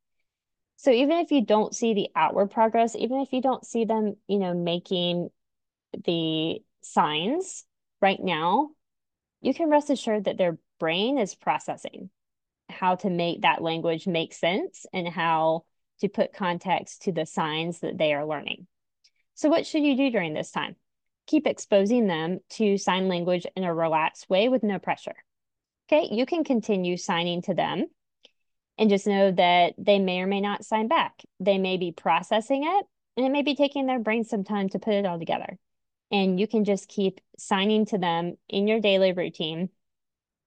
So 0.76 0.90
even 0.90 1.18
if 1.18 1.30
you 1.30 1.44
don't 1.44 1.74
see 1.74 1.94
the 1.94 2.08
outward 2.14 2.50
progress 2.50 2.96
even 2.96 3.20
if 3.20 3.32
you 3.32 3.42
don't 3.42 3.64
see 3.66 3.84
them 3.84 4.16
you 4.28 4.38
know 4.38 4.54
making 4.54 5.30
the 6.04 6.62
signs 6.82 7.64
right 8.00 8.22
now 8.22 8.70
you 9.46 9.54
can 9.54 9.70
rest 9.70 9.90
assured 9.90 10.24
that 10.24 10.38
their 10.38 10.58
brain 10.78 11.18
is 11.18 11.34
processing 11.34 12.10
how 12.68 12.96
to 12.96 13.08
make 13.08 13.42
that 13.42 13.62
language 13.62 14.06
make 14.06 14.34
sense 14.34 14.86
and 14.92 15.08
how 15.08 15.64
to 16.00 16.08
put 16.08 16.32
context 16.32 17.02
to 17.02 17.12
the 17.12 17.24
signs 17.24 17.80
that 17.80 17.96
they 17.96 18.12
are 18.12 18.26
learning 18.26 18.66
so, 19.36 19.50
what 19.50 19.66
should 19.66 19.82
you 19.82 19.96
do 19.96 20.10
during 20.10 20.32
this 20.32 20.50
time? 20.50 20.76
Keep 21.26 21.46
exposing 21.46 22.06
them 22.06 22.40
to 22.50 22.78
sign 22.78 23.06
language 23.06 23.46
in 23.54 23.64
a 23.64 23.74
relaxed 23.74 24.30
way 24.30 24.48
with 24.48 24.62
no 24.62 24.78
pressure. 24.78 25.14
Okay, 25.86 26.08
you 26.10 26.24
can 26.24 26.42
continue 26.42 26.96
signing 26.96 27.42
to 27.42 27.52
them 27.52 27.84
and 28.78 28.88
just 28.88 29.06
know 29.06 29.30
that 29.32 29.74
they 29.76 29.98
may 29.98 30.22
or 30.22 30.26
may 30.26 30.40
not 30.40 30.64
sign 30.64 30.88
back. 30.88 31.22
They 31.38 31.58
may 31.58 31.76
be 31.76 31.92
processing 31.92 32.64
it 32.64 32.86
and 33.18 33.26
it 33.26 33.30
may 33.30 33.42
be 33.42 33.54
taking 33.54 33.84
their 33.84 33.98
brain 33.98 34.24
some 34.24 34.42
time 34.42 34.70
to 34.70 34.78
put 34.78 34.94
it 34.94 35.04
all 35.04 35.18
together. 35.18 35.58
And 36.10 36.38
you 36.38 36.46
can 36.46 36.64
just 36.64 36.88
keep 36.88 37.20
signing 37.38 37.86
to 37.86 37.98
them 37.98 38.36
in 38.48 38.68
your 38.68 38.80
daily 38.80 39.12
routine. 39.12 39.70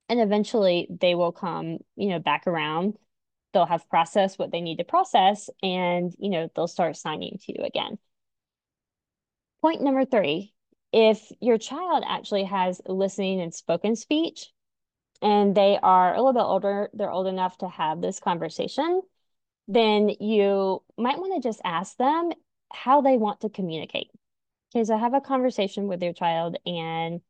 And 0.07 0.19
eventually 0.19 0.87
they 0.89 1.15
will 1.15 1.31
come, 1.31 1.79
you 1.95 2.09
know, 2.09 2.19
back 2.19 2.47
around. 2.47 2.97
They'll 3.53 3.65
have 3.65 3.89
processed 3.89 4.39
what 4.39 4.51
they 4.51 4.61
need 4.61 4.77
to 4.77 4.83
process 4.83 5.49
and, 5.61 6.13
you 6.17 6.29
know, 6.29 6.49
they'll 6.55 6.67
start 6.67 6.95
signing 6.97 7.39
to 7.41 7.53
you 7.57 7.65
again. 7.65 7.97
Point 9.61 9.81
number 9.81 10.05
three 10.05 10.53
if 10.91 11.31
your 11.39 11.57
child 11.57 12.03
actually 12.07 12.45
has 12.45 12.81
listening 12.87 13.41
and 13.41 13.53
spoken 13.53 13.95
speech, 13.95 14.51
and 15.21 15.53
they 15.55 15.77
are 15.81 16.13
a 16.13 16.17
little 16.17 16.33
bit 16.33 16.41
older, 16.41 16.89
they're 16.93 17.11
old 17.11 17.27
enough 17.27 17.57
to 17.59 17.67
have 17.67 18.01
this 18.01 18.19
conversation, 18.19 19.01
then 19.67 20.09
you 20.19 20.81
might 20.97 21.19
want 21.19 21.41
to 21.41 21.47
just 21.47 21.61
ask 21.63 21.97
them 21.97 22.31
how 22.71 23.01
they 23.01 23.17
want 23.17 23.41
to 23.41 23.49
communicate. 23.49 24.09
Okay, 24.75 24.83
so 24.83 24.97
have 24.97 25.13
a 25.13 25.21
conversation 25.21 25.87
with 25.87 26.01
your 26.03 26.13
child 26.13 26.57
and 26.65 27.21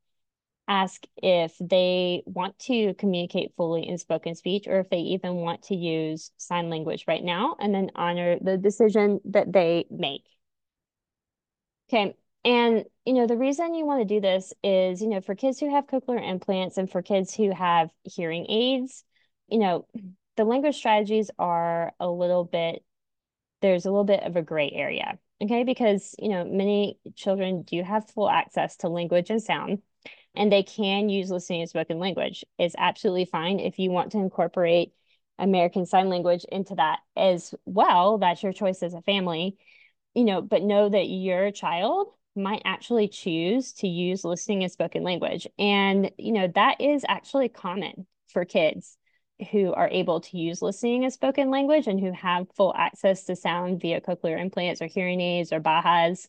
ask 0.67 1.03
if 1.17 1.55
they 1.59 2.23
want 2.25 2.59
to 2.59 2.93
communicate 2.95 3.55
fully 3.55 3.87
in 3.87 3.97
spoken 3.97 4.35
speech 4.35 4.67
or 4.67 4.79
if 4.79 4.89
they 4.89 4.99
even 4.99 5.35
want 5.37 5.63
to 5.63 5.75
use 5.75 6.31
sign 6.37 6.69
language 6.69 7.05
right 7.07 7.23
now, 7.23 7.55
and 7.59 7.73
then 7.73 7.91
honor 7.95 8.37
the 8.41 8.57
decision 8.57 9.21
that 9.25 9.51
they 9.53 9.85
make. 9.89 10.25
Okay. 11.89 12.15
And, 12.45 12.85
you 13.05 13.13
know, 13.13 13.27
the 13.27 13.35
reason 13.37 13.73
you 13.73 13.85
want 13.85 14.01
to 14.01 14.05
do 14.15 14.21
this 14.21 14.53
is, 14.63 15.01
you 15.01 15.07
know, 15.07 15.21
for 15.21 15.35
kids 15.35 15.59
who 15.59 15.69
have 15.73 15.87
cochlear 15.87 16.25
implants 16.25 16.77
and 16.77 16.89
for 16.89 17.01
kids 17.01 17.33
who 17.33 17.51
have 17.51 17.89
hearing 18.03 18.45
aids, 18.49 19.03
you 19.47 19.59
know, 19.59 19.85
the 20.37 20.45
language 20.45 20.75
strategies 20.75 21.31
are 21.37 21.93
a 21.99 22.09
little 22.09 22.45
bit, 22.45 22.83
there's 23.61 23.85
a 23.85 23.91
little 23.91 24.05
bit 24.05 24.23
of 24.23 24.35
a 24.35 24.41
gray 24.41 24.71
area. 24.71 25.19
Okay. 25.41 25.63
Because, 25.63 26.15
you 26.19 26.29
know, 26.29 26.43
many 26.45 26.99
children 27.15 27.63
do 27.63 27.81
have 27.83 28.09
full 28.09 28.29
access 28.29 28.77
to 28.77 28.89
language 28.89 29.29
and 29.29 29.41
sound, 29.41 29.81
and 30.35 30.51
they 30.51 30.63
can 30.63 31.09
use 31.09 31.31
listening 31.31 31.61
and 31.61 31.69
spoken 31.69 31.99
language. 31.99 32.43
It's 32.57 32.75
absolutely 32.77 33.25
fine 33.25 33.59
if 33.59 33.79
you 33.79 33.91
want 33.91 34.11
to 34.11 34.17
incorporate 34.17 34.93
American 35.37 35.85
Sign 35.85 36.09
Language 36.09 36.45
into 36.51 36.75
that 36.75 36.99
as 37.15 37.55
well. 37.65 38.17
That's 38.17 38.43
your 38.43 38.53
choice 38.53 38.83
as 38.83 38.93
a 38.93 39.01
family 39.01 39.57
you 40.13 40.23
know, 40.23 40.41
but 40.41 40.63
know 40.63 40.89
that 40.89 41.05
your 41.07 41.51
child 41.51 42.07
might 42.35 42.61
actually 42.65 43.07
choose 43.07 43.73
to 43.73 43.87
use 43.87 44.23
listening 44.23 44.63
and 44.63 44.71
spoken 44.71 45.03
language. 45.03 45.47
And, 45.57 46.11
you 46.17 46.31
know, 46.31 46.47
that 46.55 46.81
is 46.81 47.05
actually 47.07 47.49
common 47.49 48.07
for 48.27 48.45
kids 48.45 48.97
who 49.51 49.73
are 49.73 49.89
able 49.89 50.21
to 50.21 50.37
use 50.37 50.61
listening 50.61 51.05
as 51.05 51.13
spoken 51.13 51.49
language 51.49 51.87
and 51.87 51.99
who 51.99 52.11
have 52.11 52.51
full 52.55 52.73
access 52.75 53.23
to 53.25 53.35
sound 53.35 53.81
via 53.81 54.01
cochlear 54.01 54.39
implants 54.39 54.81
or 54.81 54.87
hearing 54.87 55.21
aids 55.21 55.53
or 55.53 55.59
BAHAs. 55.59 56.27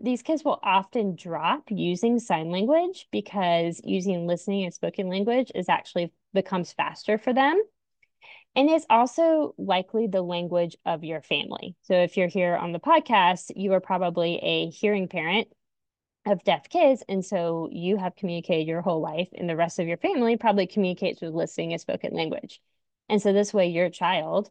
These 0.00 0.22
kids 0.22 0.44
will 0.44 0.58
often 0.62 1.16
drop 1.16 1.64
using 1.70 2.18
sign 2.18 2.50
language 2.50 3.08
because 3.12 3.80
using 3.84 4.26
listening 4.26 4.64
and 4.64 4.74
spoken 4.74 5.08
language 5.08 5.52
is 5.54 5.68
actually 5.68 6.12
becomes 6.32 6.72
faster 6.72 7.18
for 7.18 7.32
them 7.32 7.62
and 8.54 8.68
it's 8.68 8.86
also 8.90 9.54
likely 9.56 10.06
the 10.06 10.22
language 10.22 10.76
of 10.84 11.04
your 11.04 11.22
family. 11.22 11.74
So 11.82 11.94
if 11.94 12.16
you're 12.16 12.28
here 12.28 12.54
on 12.54 12.72
the 12.72 12.80
podcast, 12.80 13.50
you 13.56 13.72
are 13.72 13.80
probably 13.80 14.36
a 14.42 14.70
hearing 14.70 15.08
parent 15.08 15.48
of 16.26 16.44
deaf 16.44 16.68
kids. 16.68 17.02
And 17.08 17.24
so 17.24 17.68
you 17.72 17.96
have 17.96 18.16
communicated 18.16 18.68
your 18.68 18.82
whole 18.82 19.00
life, 19.00 19.28
and 19.34 19.48
the 19.48 19.56
rest 19.56 19.78
of 19.78 19.88
your 19.88 19.96
family 19.96 20.36
probably 20.36 20.66
communicates 20.66 21.20
with 21.20 21.34
listening 21.34 21.72
and 21.72 21.80
spoken 21.80 22.14
language. 22.14 22.60
And 23.08 23.20
so 23.20 23.32
this 23.32 23.52
way, 23.52 23.68
your 23.68 23.90
child, 23.90 24.50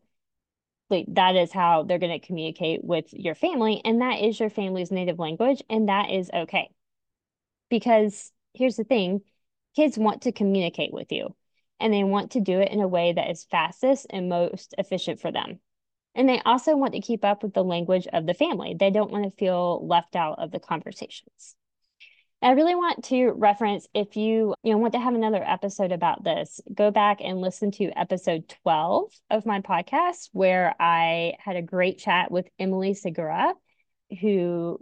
like 0.90 1.06
that 1.10 1.36
is 1.36 1.51
how 1.51 1.84
they're 1.84 2.00
going 2.00 2.20
to 2.20 2.25
communicate 2.25 2.84
with 2.84 3.06
your 3.12 3.36
family. 3.36 3.82
And 3.84 4.01
that 4.01 4.20
is 4.22 4.40
your 4.40 4.50
family's 4.50 4.92
native 4.92 5.20
language. 5.20 5.63
And 5.70 5.90
that 5.90 6.12
is 6.12 6.30
okay. 6.34 6.70
Because 7.70 8.32
here's 8.54 8.75
the 8.75 8.84
thing 8.84 9.22
kids 9.75 9.98
want 9.98 10.24
to 10.24 10.34
communicate 10.34 10.94
with 10.94 11.12
you 11.12 11.34
and 11.80 11.94
they 11.94 12.04
want 12.04 12.32
to 12.32 12.42
do 12.42 12.60
it 12.60 12.72
in 12.72 12.82
a 12.82 12.88
way 12.88 13.13
that 13.13 13.30
is 13.30 13.46
fastest 13.46 14.06
and 14.10 14.30
most 14.30 14.75
efficient 14.78 15.20
for 15.20 15.32
them. 15.32 15.60
And 16.13 16.28
they 16.28 16.42
also 16.42 16.75
want 16.75 16.94
to 16.94 17.00
keep 17.00 17.24
up 17.24 17.42
with 17.42 17.54
the 17.54 17.63
language 17.63 18.06
of 18.12 18.25
the 18.25 18.34
family. 18.34 18.75
They 18.78 18.92
don't 18.92 19.12
want 19.12 19.24
to 19.24 19.38
feel 19.38 19.86
left 19.88 20.16
out 20.16 20.40
of 20.40 20.51
the 20.51 20.60
conversations. 20.60 21.56
I 22.44 22.52
really 22.52 22.74
want 22.74 23.04
to 23.06 23.32
reference 23.32 23.88
if 23.94 24.16
you, 24.18 24.56
you 24.64 24.72
know, 24.72 24.80
want 24.80 24.94
to 24.94 25.00
have 25.00 25.14
another 25.14 25.44
episode 25.46 25.92
about 25.92 26.24
this, 26.24 26.60
go 26.74 26.90
back 26.90 27.20
and 27.22 27.40
listen 27.40 27.70
to 27.74 27.92
episode 27.96 28.50
12 28.64 29.12
of 29.30 29.46
my 29.46 29.62
podcast 29.62 30.30
where 30.32 30.74
I 30.80 31.34
had 31.38 31.56
a 31.56 31.62
great 31.62 32.00
chat 32.00 32.32
with 32.32 32.48
Emily 32.58 32.96
Segura 32.96 33.54
who 34.22 34.80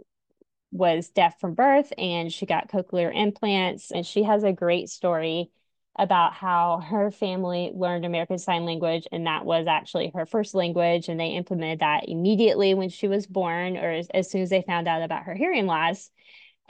was 0.72 1.10
deaf 1.10 1.38
from 1.38 1.54
birth 1.54 1.92
and 1.98 2.32
she 2.32 2.46
got 2.46 2.70
cochlear 2.70 3.14
implants. 3.14 3.90
And 3.90 4.06
she 4.06 4.22
has 4.22 4.42
a 4.42 4.52
great 4.52 4.88
story 4.88 5.50
about 5.98 6.32
how 6.32 6.80
her 6.88 7.10
family 7.10 7.72
learned 7.74 8.06
American 8.06 8.38
Sign 8.38 8.64
Language, 8.64 9.06
and 9.12 9.26
that 9.26 9.44
was 9.44 9.66
actually 9.66 10.12
her 10.14 10.24
first 10.24 10.54
language. 10.54 11.08
And 11.08 11.18
they 11.18 11.30
implemented 11.30 11.80
that 11.80 12.08
immediately 12.08 12.74
when 12.74 12.88
she 12.88 13.08
was 13.08 13.26
born, 13.26 13.76
or 13.76 13.90
as, 13.90 14.08
as 14.14 14.30
soon 14.30 14.40
as 14.40 14.50
they 14.50 14.62
found 14.62 14.88
out 14.88 15.02
about 15.02 15.24
her 15.24 15.34
hearing 15.34 15.66
loss. 15.66 16.10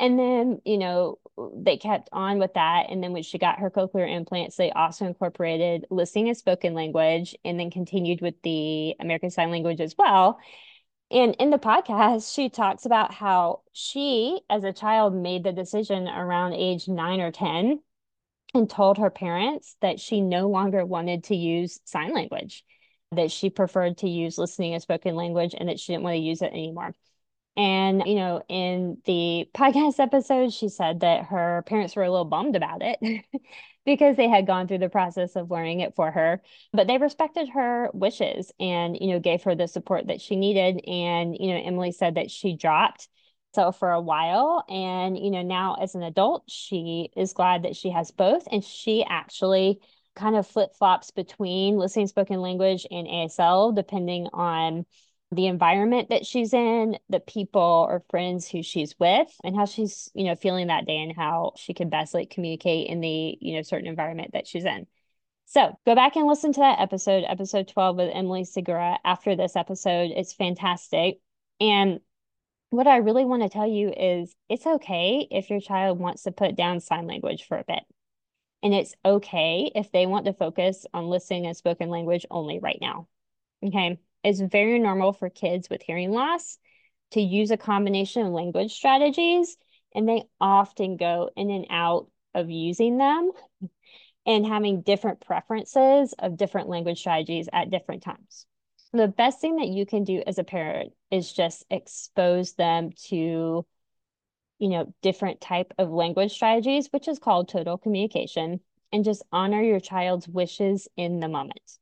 And 0.01 0.19
then, 0.19 0.63
you 0.65 0.79
know, 0.79 1.19
they 1.55 1.77
kept 1.77 2.09
on 2.11 2.39
with 2.39 2.55
that. 2.55 2.87
And 2.89 3.03
then 3.05 3.13
when 3.13 3.23
she 3.23 3.37
got 3.37 3.59
her 3.59 3.71
cochlear 3.71 4.11
implants, 4.11 4.57
they 4.57 4.71
also 4.73 5.05
incorporated 5.05 5.85
listening 5.91 6.29
and 6.29 6.37
spoken 6.37 6.73
language 6.73 7.37
and 7.45 7.61
then 7.61 7.71
continued 7.71 8.23
with 8.23 8.35
the 8.43 8.97
American 8.99 9.31
Sign 9.31 9.51
Language 9.51 9.81
as 9.81 9.95
well. 9.99 10.39
And 11.11 11.37
in 11.39 11.51
the 11.51 11.59
podcast, 11.59 12.35
she 12.35 12.49
talks 12.49 12.87
about 12.87 13.13
how 13.13 13.61
she, 13.73 14.41
as 14.49 14.65
a 14.65 14.73
child, 14.73 15.15
made 15.15 15.45
the 15.45 15.53
decision 15.53 16.09
around 16.09 16.55
age 16.55 16.89
nine 16.89 17.21
or 17.21 17.31
10 17.31 17.81
and 18.55 18.71
told 18.71 18.97
her 18.97 19.11
parents 19.11 19.77
that 19.83 20.01
she 20.01 20.23
no 20.23 20.49
longer 20.49 20.87
wanted 20.87 21.25
to 21.25 21.37
use 21.37 21.79
sign 21.85 22.15
language, 22.15 22.65
that 23.13 23.31
she 23.31 23.51
preferred 23.51 23.99
to 23.99 24.09
use 24.09 24.39
listening 24.39 24.73
and 24.73 24.83
spoken 24.83 25.15
language, 25.15 25.55
and 25.59 25.69
that 25.69 25.79
she 25.79 25.93
didn't 25.93 26.05
want 26.05 26.15
to 26.15 26.21
use 26.21 26.41
it 26.41 26.53
anymore. 26.53 26.95
And, 27.57 28.03
you 28.07 28.15
know, 28.15 28.43
in 28.49 28.99
the 29.05 29.49
podcast 29.55 29.99
episode, 29.99 30.53
she 30.53 30.69
said 30.69 31.01
that 31.01 31.27
her 31.27 31.63
parents 31.67 31.97
were 31.97 32.05
a 32.05 32.11
little 32.11 32.25
bummed 32.25 32.57
about 32.57 32.83
it 32.83 32.99
because 33.85 34.17
they 34.17 34.29
had 34.29 34.47
gone 34.47 34.69
through 34.69 34.79
the 34.79 34.89
process 34.89 35.37
of 35.37 35.51
learning 35.51 35.81
it 35.81 35.95
for 35.95 36.11
her. 36.11 36.43
But 36.73 36.87
they 36.87 36.99
respected 36.99 37.49
her 37.51 37.91
wishes 37.93 38.53
and, 38.61 38.97
you 39.01 39.09
know, 39.09 39.21
gave 39.21 39.43
her 39.43 39.55
the 39.55 39.69
support 39.69 40.07
that 40.07 40.21
she 40.21 40.37
needed. 40.37 40.81
And, 40.87 41.37
you 41.39 41.49
know, 41.49 41.61
Emily 41.63 41.93
said 41.93 42.15
that 42.15 42.31
she 42.31 42.57
dropped 42.57 43.09
so 43.55 43.73
for 43.73 43.91
a 43.91 44.01
while 44.01 44.65
and 44.69 45.19
you 45.19 45.31
know 45.31 45.43
now 45.43 45.75
as 45.75 45.95
an 45.95 46.03
adult 46.03 46.45
she 46.49 47.11
is 47.17 47.33
glad 47.33 47.65
that 47.65 47.77
she 47.77 47.91
has 47.91 48.11
both 48.11 48.47
and 48.51 48.65
she 48.65 49.05
actually 49.09 49.81
kind 50.15 50.37
of 50.37 50.47
flip-flops 50.47 51.11
between 51.11 51.77
listening 51.77 52.07
spoken 52.07 52.41
language 52.41 52.87
and 52.91 53.07
ASL 53.07 53.75
depending 53.75 54.29
on 54.33 54.85
the 55.33 55.47
environment 55.47 56.09
that 56.11 56.27
she's 56.27 56.53
in, 56.53 56.99
the 57.09 57.21
people 57.21 57.87
or 57.89 58.03
friends 58.11 58.49
who 58.49 58.63
she's 58.63 58.99
with, 58.99 59.29
and 59.45 59.55
how 59.55 59.65
she's, 59.65 60.11
you 60.15 60.25
know, 60.25 60.35
feeling 60.35 60.67
that 60.67 60.87
day 60.87 61.03
and 61.03 61.15
how 61.15 61.53
she 61.57 61.73
can 61.73 61.89
best 61.89 62.15
like 62.15 62.31
communicate 62.31 62.89
in 62.89 63.01
the, 63.01 63.39
you 63.41 63.55
know, 63.55 63.63
certain 63.63 63.87
environment 63.87 64.33
that 64.33 64.47
she's 64.47 64.65
in. 64.65 64.87
So 65.47 65.77
go 65.87 65.95
back 65.95 66.17
and 66.17 66.27
listen 66.27 66.53
to 66.53 66.61
that 66.61 66.81
episode, 66.81 67.25
episode 67.27 67.69
12 67.69 67.97
with 67.97 68.11
Emily 68.13 68.45
Segura 68.45 68.99
after 69.05 69.37
this 69.37 69.57
episode. 69.57 70.13
It's 70.15 70.33
fantastic. 70.33 71.21
And 71.61 72.01
what 72.71 72.87
I 72.87 72.99
really 72.99 73.25
want 73.25 73.43
to 73.43 73.49
tell 73.49 73.67
you 73.67 73.93
is 73.97 74.35
it's 74.49 74.67
okay 74.67 75.27
if 75.31 75.51
your 75.51 75.61
child 75.61 75.99
wants 75.99 76.23
to 76.25 76.33
put 76.33 76.57
down 76.57 76.81
sign 76.81 77.07
language 77.07 77.45
for 77.45 77.59
a 77.59 77.65
bit. 77.65 77.83
And 78.63 78.75
it's 78.75 78.95
okay 79.05 79.71
if 79.75 79.91
they 79.91 80.07
want 80.07 80.27
to 80.27 80.33
focus 80.33 80.87
on 80.95 81.09
listening 81.09 81.47
and 81.47 81.57
spoken 81.57 81.89
language 81.89 82.27
only 82.31 82.59
right 82.59 82.79
now. 82.81 83.09
Okay. 83.65 83.99
It's 84.23 84.41
very 84.41 84.79
normal 84.79 85.13
for 85.13 85.31
kids 85.31 85.71
with 85.71 85.83
hearing 85.83 86.11
loss 86.11 86.59
to 87.13 87.21
use 87.21 87.51
a 87.51 87.57
combination 87.57 88.27
of 88.27 88.33
language 88.33 88.73
strategies, 88.73 89.57
and 89.95 90.09
they 90.09 90.25
often 90.41 90.97
go 90.97 91.31
in 91.37 91.51
and 91.51 91.67
out 91.71 92.09
of 92.35 92.51
using 92.51 92.99
them 92.99 93.33
and 94.27 94.47
having 94.47 94.83
different 94.83 95.21
preferences 95.21 96.15
of 96.19 96.37
different 96.37 96.69
language 96.69 96.99
strategies 96.99 97.49
at 97.53 97.71
different 97.71 98.03
times. 98.03 98.47
The 98.93 99.09
best 99.09 99.41
thing 99.41 99.57
that 99.57 99.69
you 99.69 99.87
can 99.87 100.05
do 100.05 100.23
as 100.27 100.39
a 100.39 100.45
parent 100.45 100.93
is 101.11 101.33
just 101.33 101.65
expose 101.71 102.55
them 102.55 102.91
to 103.09 103.65
you 104.59 104.69
know 104.69 104.93
different 105.01 105.41
type 105.41 105.73
of 105.79 105.91
language 105.91 106.33
strategies 106.33 106.89
which 106.93 107.09
is 107.09 107.19
called 107.19 107.49
total 107.49 107.79
communication 107.79 108.61
and 108.93 109.05
just 109.05 109.23
honor 109.33 109.63
your 109.63 109.81
child's 109.81 110.29
wishes 110.29 110.87
in 110.97 111.21
the 111.21 111.29
moment 111.29 111.79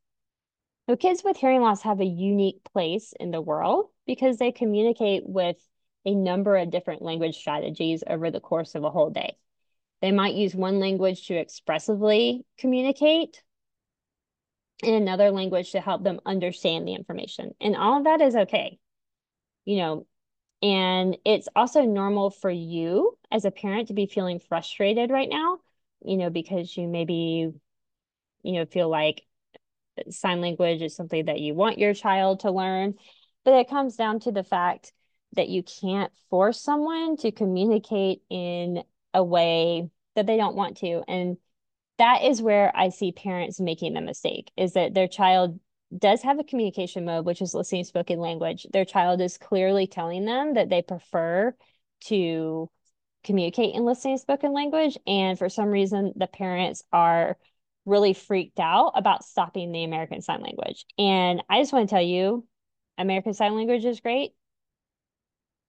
so 0.89 0.95
kids 0.95 1.23
with 1.23 1.37
hearing 1.37 1.61
loss 1.61 1.83
have 1.83 1.99
a 1.99 2.05
unique 2.05 2.63
place 2.73 3.13
in 3.19 3.29
the 3.29 3.39
world 3.39 3.89
because 4.07 4.37
they 4.37 4.51
communicate 4.51 5.21
with 5.23 5.55
a 6.03 6.15
number 6.15 6.57
of 6.57 6.71
different 6.71 7.03
language 7.03 7.37
strategies 7.37 8.03
over 8.07 8.31
the 8.31 8.39
course 8.39 8.73
of 8.73 8.83
a 8.83 8.89
whole 8.89 9.11
day. 9.11 9.35
They 10.01 10.11
might 10.11 10.33
use 10.33 10.55
one 10.55 10.79
language 10.79 11.27
to 11.27 11.35
expressively 11.35 12.43
communicate 12.57 13.43
and 14.81 14.95
another 14.95 15.29
language 15.29 15.73
to 15.73 15.79
help 15.79 16.03
them 16.03 16.21
understand 16.25 16.87
the 16.87 16.95
information. 16.95 17.53
And 17.61 17.75
all 17.75 17.99
of 17.99 18.05
that 18.05 18.21
is 18.21 18.35
okay. 18.35 18.79
You 19.65 19.77
know, 19.77 20.07
and 20.63 21.19
it's 21.23 21.49
also 21.55 21.83
normal 21.83 22.31
for 22.31 22.49
you 22.49 23.15
as 23.31 23.45
a 23.45 23.51
parent 23.51 23.89
to 23.89 23.93
be 23.93 24.07
feeling 24.07 24.39
frustrated 24.39 25.11
right 25.11 25.29
now, 25.29 25.59
you 26.03 26.17
know, 26.17 26.31
because 26.31 26.75
you 26.75 26.87
maybe, 26.87 27.53
you 28.41 28.51
know, 28.53 28.65
feel 28.65 28.89
like 28.89 29.21
sign 30.09 30.41
language 30.41 30.81
is 30.81 30.95
something 30.95 31.25
that 31.25 31.39
you 31.39 31.53
want 31.53 31.79
your 31.79 31.93
child 31.93 32.41
to 32.41 32.51
learn. 32.51 32.95
But 33.45 33.55
it 33.55 33.69
comes 33.69 33.95
down 33.95 34.19
to 34.21 34.31
the 34.31 34.43
fact 34.43 34.93
that 35.33 35.49
you 35.49 35.63
can't 35.63 36.11
force 36.29 36.61
someone 36.61 37.17
to 37.17 37.31
communicate 37.31 38.21
in 38.29 38.83
a 39.13 39.23
way 39.23 39.89
that 40.15 40.25
they 40.25 40.37
don't 40.37 40.55
want 40.55 40.77
to. 40.77 41.03
And 41.07 41.37
that 41.97 42.23
is 42.23 42.41
where 42.41 42.71
I 42.75 42.89
see 42.89 43.11
parents 43.11 43.59
making 43.59 43.93
the 43.93 44.01
mistake 44.01 44.51
is 44.57 44.73
that 44.73 44.93
their 44.93 45.07
child 45.07 45.59
does 45.95 46.21
have 46.21 46.39
a 46.39 46.43
communication 46.43 47.05
mode, 47.05 47.25
which 47.25 47.41
is 47.41 47.53
listening 47.53 47.83
spoken 47.83 48.19
language. 48.19 48.65
Their 48.71 48.85
child 48.85 49.21
is 49.21 49.37
clearly 49.37 49.87
telling 49.87 50.25
them 50.25 50.53
that 50.53 50.69
they 50.69 50.81
prefer 50.81 51.55
to 52.05 52.69
communicate 53.23 53.75
in 53.75 53.85
listening 53.85 54.17
spoken 54.17 54.53
language. 54.53 54.97
And 55.07 55.37
for 55.37 55.49
some 55.49 55.69
reason, 55.69 56.13
the 56.15 56.27
parents 56.27 56.83
are 56.93 57.37
really 57.89 58.13
freaked 58.13 58.59
out 58.59 58.93
about 58.95 59.23
stopping 59.23 59.71
the 59.71 59.83
American 59.83 60.21
Sign 60.21 60.41
Language. 60.41 60.85
And 60.97 61.43
I 61.49 61.59
just 61.59 61.73
want 61.73 61.89
to 61.89 61.93
tell 61.93 62.03
you, 62.03 62.45
American 62.97 63.33
Sign 63.33 63.55
Language 63.55 63.85
is 63.85 63.99
great. 63.99 64.31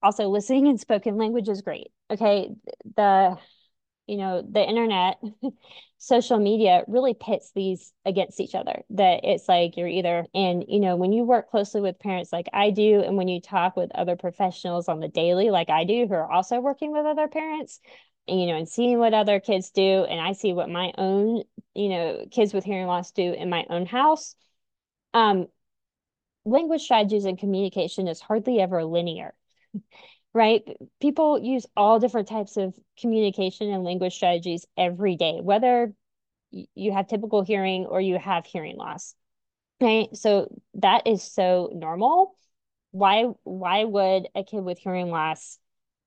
Also, 0.03 0.29
listening 0.29 0.69
and 0.69 0.81
spoken 0.81 1.17
language 1.17 1.49
is 1.49 1.63
great. 1.63 1.89
Okay. 2.11 2.51
The, 2.97 3.37
you 4.07 4.17
know, 4.17 4.43
the 4.43 4.67
internet, 4.67 5.19
social 5.99 6.39
media 6.39 6.83
really 6.89 7.13
pits 7.13 7.53
these 7.55 7.93
against 8.07 8.41
each 8.41 8.55
other. 8.55 8.83
That 8.91 9.21
it's 9.25 9.47
like 9.47 9.77
you're 9.77 9.87
either, 9.87 10.27
and, 10.35 10.65
you 10.67 10.81
know, 10.81 10.97
when 10.97 11.13
you 11.13 11.25
work 11.25 11.51
closely 11.51 11.83
with 11.83 11.99
parents 11.99 12.33
like 12.33 12.49
I 12.53 12.71
do, 12.71 13.01
and 13.01 13.17
when 13.19 13.29
you 13.29 13.41
talk 13.41 13.77
with 13.77 13.91
other 13.95 14.17
professionals 14.17 14.89
on 14.89 15.01
the 15.01 15.09
daily, 15.09 15.51
like 15.51 15.69
I 15.69 15.85
do, 15.85 16.07
who 16.07 16.15
are 16.15 16.31
also 16.31 16.61
working 16.61 16.93
with 16.93 17.05
other 17.05 17.29
parents, 17.29 17.81
you 18.31 18.47
know, 18.47 18.57
and 18.57 18.69
seeing 18.69 18.99
what 18.99 19.15
other 19.15 19.41
kids 19.41 19.71
do, 19.71 20.05
and 20.05 20.21
I 20.21 20.33
see 20.33 20.53
what 20.53 20.69
my 20.69 20.93
own, 20.97 21.43
you 21.75 21.89
know, 21.89 22.27
kids 22.31 22.53
with 22.55 22.65
hearing 22.65 22.87
loss 22.87 23.13
do 23.13 23.33
in 23.33 23.51
my 23.51 23.67
own 23.69 23.87
house. 23.87 24.35
Um, 25.15 25.49
language 26.45 26.83
strategies 26.83 27.25
and 27.25 27.39
communication 27.39 28.09
is 28.09 28.21
hardly 28.21 28.61
ever 28.61 28.85
linear, 28.85 29.35
right? 30.35 30.63
People 31.01 31.41
use 31.41 31.67
all 31.77 31.99
different 31.99 32.29
types 32.29 32.57
of 32.57 32.75
communication 32.99 33.71
and 33.71 33.85
language 33.85 34.15
strategies 34.15 34.67
every 34.77 35.17
day, 35.17 35.41
whether 35.43 35.93
you 36.75 36.93
have 36.93 37.07
typical 37.07 37.43
hearing 37.43 37.87
or 37.87 38.01
you 38.01 38.19
have 38.19 38.47
hearing 38.47 38.77
loss. 38.77 39.15
Right. 39.81 40.15
So 40.15 40.49
that 40.75 41.07
is 41.07 41.23
so 41.23 41.71
normal. 41.73 42.35
Why 42.91 43.25
why 43.45 43.85
would 43.85 44.29
a 44.35 44.45
kid 44.45 44.61
with 44.63 44.79
hearing 44.79 45.09
loss 45.11 45.59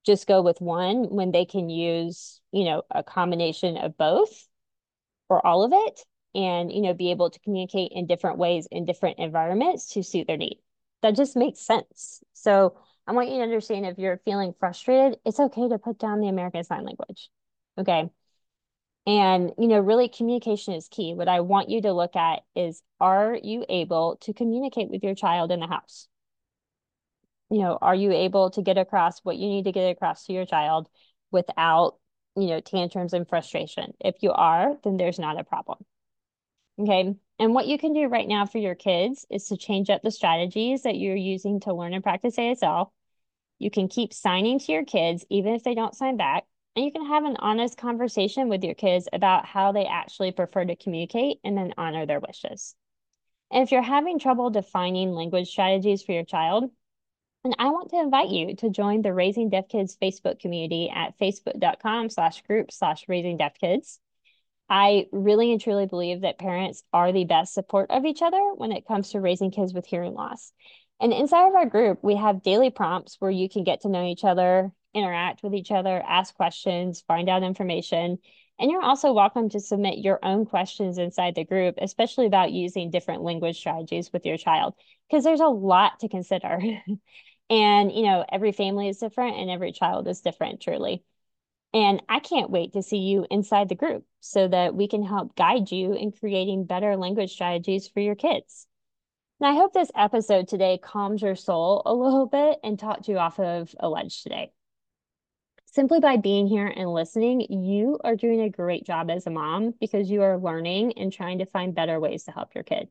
just 0.05 0.27
go 0.27 0.41
with 0.41 0.59
one 0.61 1.05
when 1.09 1.31
they 1.31 1.45
can 1.45 1.69
use, 1.69 2.41
you 2.51 2.65
know, 2.65 2.83
a 2.91 3.03
combination 3.03 3.77
of 3.77 3.97
both 3.97 4.47
or 5.29 5.45
all 5.45 5.63
of 5.63 5.71
it 5.73 6.01
and, 6.35 6.71
you 6.71 6.81
know, 6.81 6.93
be 6.93 7.11
able 7.11 7.29
to 7.29 7.39
communicate 7.39 7.91
in 7.93 8.07
different 8.07 8.37
ways 8.37 8.67
in 8.71 8.85
different 8.85 9.19
environments 9.19 9.93
to 9.93 10.03
suit 10.03 10.27
their 10.27 10.37
need. 10.37 10.59
That 11.01 11.15
just 11.15 11.35
makes 11.35 11.59
sense. 11.59 12.21
So 12.33 12.77
I 13.05 13.11
want 13.11 13.29
you 13.29 13.37
to 13.37 13.43
understand 13.43 13.85
if 13.85 13.97
you're 13.97 14.21
feeling 14.25 14.53
frustrated, 14.59 15.19
it's 15.25 15.39
okay 15.39 15.69
to 15.69 15.77
put 15.77 15.99
down 15.99 16.21
the 16.21 16.29
American 16.29 16.63
Sign 16.63 16.85
Language. 16.85 17.29
Okay. 17.77 18.09
And, 19.05 19.51
you 19.57 19.67
know, 19.67 19.79
really 19.79 20.07
communication 20.07 20.73
is 20.73 20.87
key. 20.87 21.13
What 21.13 21.27
I 21.27 21.41
want 21.41 21.69
you 21.69 21.81
to 21.81 21.91
look 21.91 22.15
at 22.15 22.43
is 22.55 22.81
are 23.01 23.37
you 23.41 23.65
able 23.67 24.17
to 24.21 24.33
communicate 24.33 24.89
with 24.89 25.03
your 25.03 25.15
child 25.15 25.51
in 25.51 25.59
the 25.59 25.67
house? 25.67 26.07
You 27.53 27.59
know, 27.59 27.77
are 27.79 27.93
you 27.93 28.11
able 28.11 28.49
to 28.49 28.63
get 28.63 28.79
across 28.79 29.19
what 29.19 29.37
you 29.37 29.47
need 29.47 29.65
to 29.65 29.71
get 29.71 29.91
across 29.91 30.25
to 30.25 30.33
your 30.33 30.45
child 30.45 30.89
without, 31.29 31.99
you 32.35 32.47
know, 32.47 32.59
tantrums 32.59 33.13
and 33.13 33.29
frustration? 33.29 33.93
If 33.99 34.15
you 34.21 34.31
are, 34.31 34.75
then 34.83 34.97
there's 34.97 35.19
not 35.19 35.39
a 35.39 35.43
problem. 35.43 35.77
Okay. 36.79 37.13
And 37.37 37.53
what 37.53 37.67
you 37.67 37.77
can 37.77 37.93
do 37.93 38.07
right 38.07 38.27
now 38.27 38.47
for 38.47 38.57
your 38.57 38.73
kids 38.73 39.27
is 39.29 39.45
to 39.49 39.57
change 39.57 39.91
up 39.91 40.01
the 40.01 40.09
strategies 40.09 40.81
that 40.81 40.97
you're 40.97 41.15
using 41.15 41.59
to 41.59 41.75
learn 41.75 41.93
and 41.93 42.03
practice 42.03 42.37
ASL. 42.37 42.91
You 43.59 43.69
can 43.69 43.87
keep 43.87 44.13
signing 44.15 44.57
to 44.57 44.71
your 44.71 44.83
kids, 44.83 45.23
even 45.29 45.53
if 45.53 45.63
they 45.63 45.75
don't 45.75 45.95
sign 45.95 46.17
back. 46.17 46.45
And 46.75 46.83
you 46.83 46.91
can 46.91 47.05
have 47.05 47.23
an 47.23 47.37
honest 47.37 47.77
conversation 47.77 48.49
with 48.49 48.63
your 48.63 48.73
kids 48.73 49.07
about 49.13 49.45
how 49.45 49.73
they 49.73 49.85
actually 49.85 50.31
prefer 50.31 50.65
to 50.65 50.75
communicate 50.75 51.37
and 51.43 51.55
then 51.55 51.75
honor 51.77 52.07
their 52.07 52.19
wishes. 52.19 52.73
And 53.51 53.61
if 53.61 53.71
you're 53.71 53.83
having 53.83 54.17
trouble 54.17 54.49
defining 54.49 55.11
language 55.11 55.49
strategies 55.49 56.01
for 56.01 56.13
your 56.13 56.25
child, 56.25 56.71
And 57.43 57.55
I 57.59 57.71
want 57.71 57.89
to 57.89 57.99
invite 57.99 58.29
you 58.29 58.55
to 58.57 58.69
join 58.69 59.01
the 59.01 59.13
Raising 59.13 59.49
Deaf 59.49 59.67
Kids 59.67 59.97
Facebook 60.01 60.39
community 60.39 60.89
at 60.89 61.19
facebook.com 61.19 62.09
slash 62.09 62.41
group 62.43 62.71
slash 62.71 63.03
raising 63.09 63.35
deaf 63.35 63.55
kids. 63.59 63.99
I 64.69 65.07
really 65.11 65.51
and 65.51 65.59
truly 65.59 65.85
believe 65.85 66.21
that 66.21 66.39
parents 66.39 66.83
are 66.93 67.11
the 67.11 67.25
best 67.25 67.53
support 67.53 67.91
of 67.91 68.05
each 68.05 68.21
other 68.21 68.41
when 68.55 68.71
it 68.71 68.87
comes 68.87 69.09
to 69.09 69.19
raising 69.19 69.51
kids 69.51 69.73
with 69.73 69.85
hearing 69.85 70.13
loss. 70.13 70.53
And 71.01 71.11
inside 71.11 71.49
of 71.49 71.55
our 71.55 71.65
group, 71.65 71.99
we 72.01 72.15
have 72.15 72.43
daily 72.43 72.69
prompts 72.69 73.17
where 73.19 73.29
you 73.29 73.49
can 73.49 73.65
get 73.65 73.81
to 73.81 73.89
know 73.89 74.05
each 74.05 74.23
other, 74.23 74.71
interact 74.93 75.43
with 75.43 75.53
each 75.53 75.69
other, 75.69 76.01
ask 76.07 76.33
questions, 76.35 77.03
find 77.09 77.27
out 77.27 77.43
information. 77.43 78.19
And 78.57 78.71
you're 78.71 78.81
also 78.81 79.11
welcome 79.11 79.49
to 79.49 79.59
submit 79.59 79.97
your 79.97 80.19
own 80.23 80.45
questions 80.45 80.97
inside 80.97 81.35
the 81.35 81.43
group, 81.43 81.75
especially 81.81 82.25
about 82.25 82.53
using 82.53 82.89
different 82.89 83.21
language 83.21 83.57
strategies 83.57 84.13
with 84.13 84.25
your 84.25 84.37
child, 84.37 84.75
because 85.09 85.25
there's 85.25 85.41
a 85.41 85.47
lot 85.47 85.99
to 85.99 86.07
consider. 86.07 86.61
and, 87.49 87.91
you 87.91 88.03
know, 88.03 88.25
every 88.31 88.51
family 88.51 88.87
is 88.87 88.97
different 88.97 89.37
and 89.37 89.49
every 89.49 89.71
child 89.71 90.07
is 90.07 90.21
different, 90.21 90.61
truly. 90.61 91.03
And 91.73 92.03
I 92.07 92.19
can't 92.19 92.51
wait 92.51 92.73
to 92.73 92.83
see 92.83 92.97
you 92.97 93.25
inside 93.31 93.67
the 93.67 93.75
group 93.75 94.05
so 94.19 94.47
that 94.47 94.75
we 94.75 94.87
can 94.87 95.03
help 95.03 95.35
guide 95.35 95.71
you 95.71 95.93
in 95.93 96.11
creating 96.11 96.65
better 96.65 96.95
language 96.95 97.33
strategies 97.33 97.87
for 97.87 97.99
your 97.99 98.15
kids. 98.15 98.67
And 99.39 99.49
I 99.49 99.55
hope 99.55 99.73
this 99.73 99.91
episode 99.95 100.47
today 100.47 100.79
calms 100.81 101.21
your 101.21 101.35
soul 101.35 101.81
a 101.85 101.93
little 101.93 102.27
bit 102.27 102.59
and 102.63 102.77
talked 102.77 103.07
you 103.07 103.17
off 103.17 103.39
of 103.39 103.73
a 103.79 103.89
ledge 103.89 104.21
today. 104.21 104.51
Simply 105.65 105.99
by 105.99 106.17
being 106.17 106.45
here 106.45 106.67
and 106.67 106.93
listening, 106.93 107.41
you 107.49 107.99
are 108.03 108.15
doing 108.15 108.41
a 108.41 108.49
great 108.49 108.85
job 108.85 109.09
as 109.09 109.25
a 109.25 109.31
mom 109.31 109.73
because 109.79 110.09
you 110.09 110.21
are 110.21 110.37
learning 110.37 110.93
and 110.97 111.11
trying 111.11 111.39
to 111.39 111.47
find 111.47 111.73
better 111.73 111.99
ways 111.99 112.25
to 112.25 112.31
help 112.31 112.53
your 112.53 112.63
kid. 112.63 112.89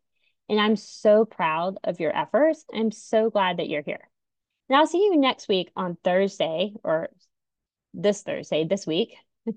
And 0.49 0.61
I'm 0.61 0.75
so 0.75 1.25
proud 1.25 1.79
of 1.85 2.01
your 2.01 2.15
efforts. 2.15 2.65
I'm 2.75 2.91
so 2.91 3.31
glad 3.31 3.59
that 3.59 3.69
you're 3.69 3.83
here. 3.83 4.09
And 4.69 4.79
I'll 4.79 4.87
see 4.87 5.05
you 5.05 5.17
next 5.17 5.49
week 5.49 5.71
on 5.77 5.97
Thursday 6.03 6.73
or 6.83 7.11
this 7.95 8.23
Thursday, 8.23 8.65
this 8.65 8.87
week, 8.87 9.15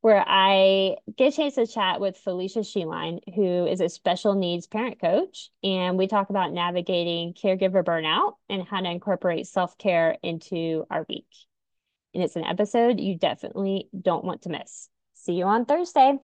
where 0.00 0.24
I 0.26 0.96
get 1.16 1.32
a 1.32 1.36
chance 1.36 1.54
to 1.56 1.66
chat 1.66 2.00
with 2.00 2.16
Felicia 2.16 2.60
Sheeline, 2.60 3.20
who 3.34 3.66
is 3.66 3.80
a 3.80 3.88
special 3.88 4.34
needs 4.34 4.66
parent 4.66 5.00
coach. 5.00 5.50
And 5.62 5.98
we 5.98 6.06
talk 6.06 6.30
about 6.30 6.52
navigating 6.52 7.34
caregiver 7.34 7.84
burnout 7.84 8.34
and 8.48 8.62
how 8.66 8.80
to 8.80 8.90
incorporate 8.90 9.46
self 9.46 9.76
care 9.78 10.16
into 10.22 10.86
our 10.90 11.04
week. 11.08 11.26
And 12.14 12.22
it's 12.22 12.36
an 12.36 12.44
episode 12.44 13.00
you 13.00 13.18
definitely 13.18 13.88
don't 14.00 14.24
want 14.24 14.42
to 14.42 14.48
miss. 14.48 14.88
See 15.14 15.34
you 15.34 15.44
on 15.44 15.64
Thursday. 15.64 16.18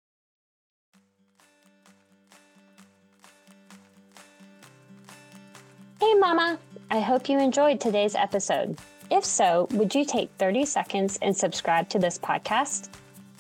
Hey, 6.01 6.15
Mama. 6.15 6.59
I 6.93 6.99
hope 6.99 7.29
you 7.29 7.39
enjoyed 7.39 7.81
today's 7.81 8.17
episode. 8.17 8.77
If 9.13 9.25
so, 9.25 9.69
would 9.71 9.95
you 9.95 10.05
take 10.05 10.29
30 10.39 10.65
seconds 10.65 11.21
and 11.23 11.37
subscribe 11.37 11.89
to 11.91 12.01
this 12.01 12.19
podcast? 12.19 12.89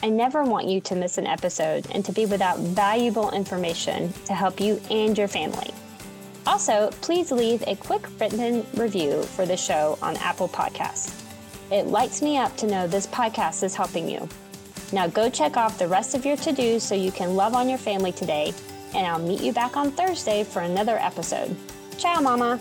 I 0.04 0.08
never 0.08 0.44
want 0.44 0.68
you 0.68 0.80
to 0.82 0.94
miss 0.94 1.18
an 1.18 1.26
episode 1.26 1.84
and 1.90 2.04
to 2.04 2.12
be 2.12 2.26
without 2.26 2.60
valuable 2.60 3.32
information 3.32 4.12
to 4.26 4.34
help 4.34 4.60
you 4.60 4.80
and 4.88 5.18
your 5.18 5.26
family. 5.26 5.72
Also, 6.46 6.90
please 7.00 7.32
leave 7.32 7.64
a 7.66 7.74
quick 7.74 8.06
written 8.20 8.64
review 8.74 9.24
for 9.24 9.44
the 9.44 9.56
show 9.56 9.98
on 10.00 10.16
Apple 10.18 10.48
Podcasts. 10.48 11.20
It 11.72 11.88
lights 11.88 12.22
me 12.22 12.38
up 12.38 12.56
to 12.58 12.68
know 12.68 12.86
this 12.86 13.08
podcast 13.08 13.64
is 13.64 13.74
helping 13.74 14.08
you. 14.08 14.28
Now 14.92 15.08
go 15.08 15.28
check 15.28 15.56
off 15.56 15.76
the 15.76 15.88
rest 15.88 16.14
of 16.14 16.24
your 16.24 16.36
to 16.36 16.52
dos 16.52 16.84
so 16.84 16.94
you 16.94 17.10
can 17.10 17.34
love 17.34 17.54
on 17.54 17.68
your 17.68 17.78
family 17.78 18.12
today, 18.12 18.54
and 18.94 19.04
I'll 19.08 19.18
meet 19.18 19.40
you 19.40 19.52
back 19.52 19.76
on 19.76 19.90
Thursday 19.90 20.44
for 20.44 20.62
another 20.62 20.98
episode. 20.98 21.56
Ciao, 21.98 22.20
Mama! 22.20 22.60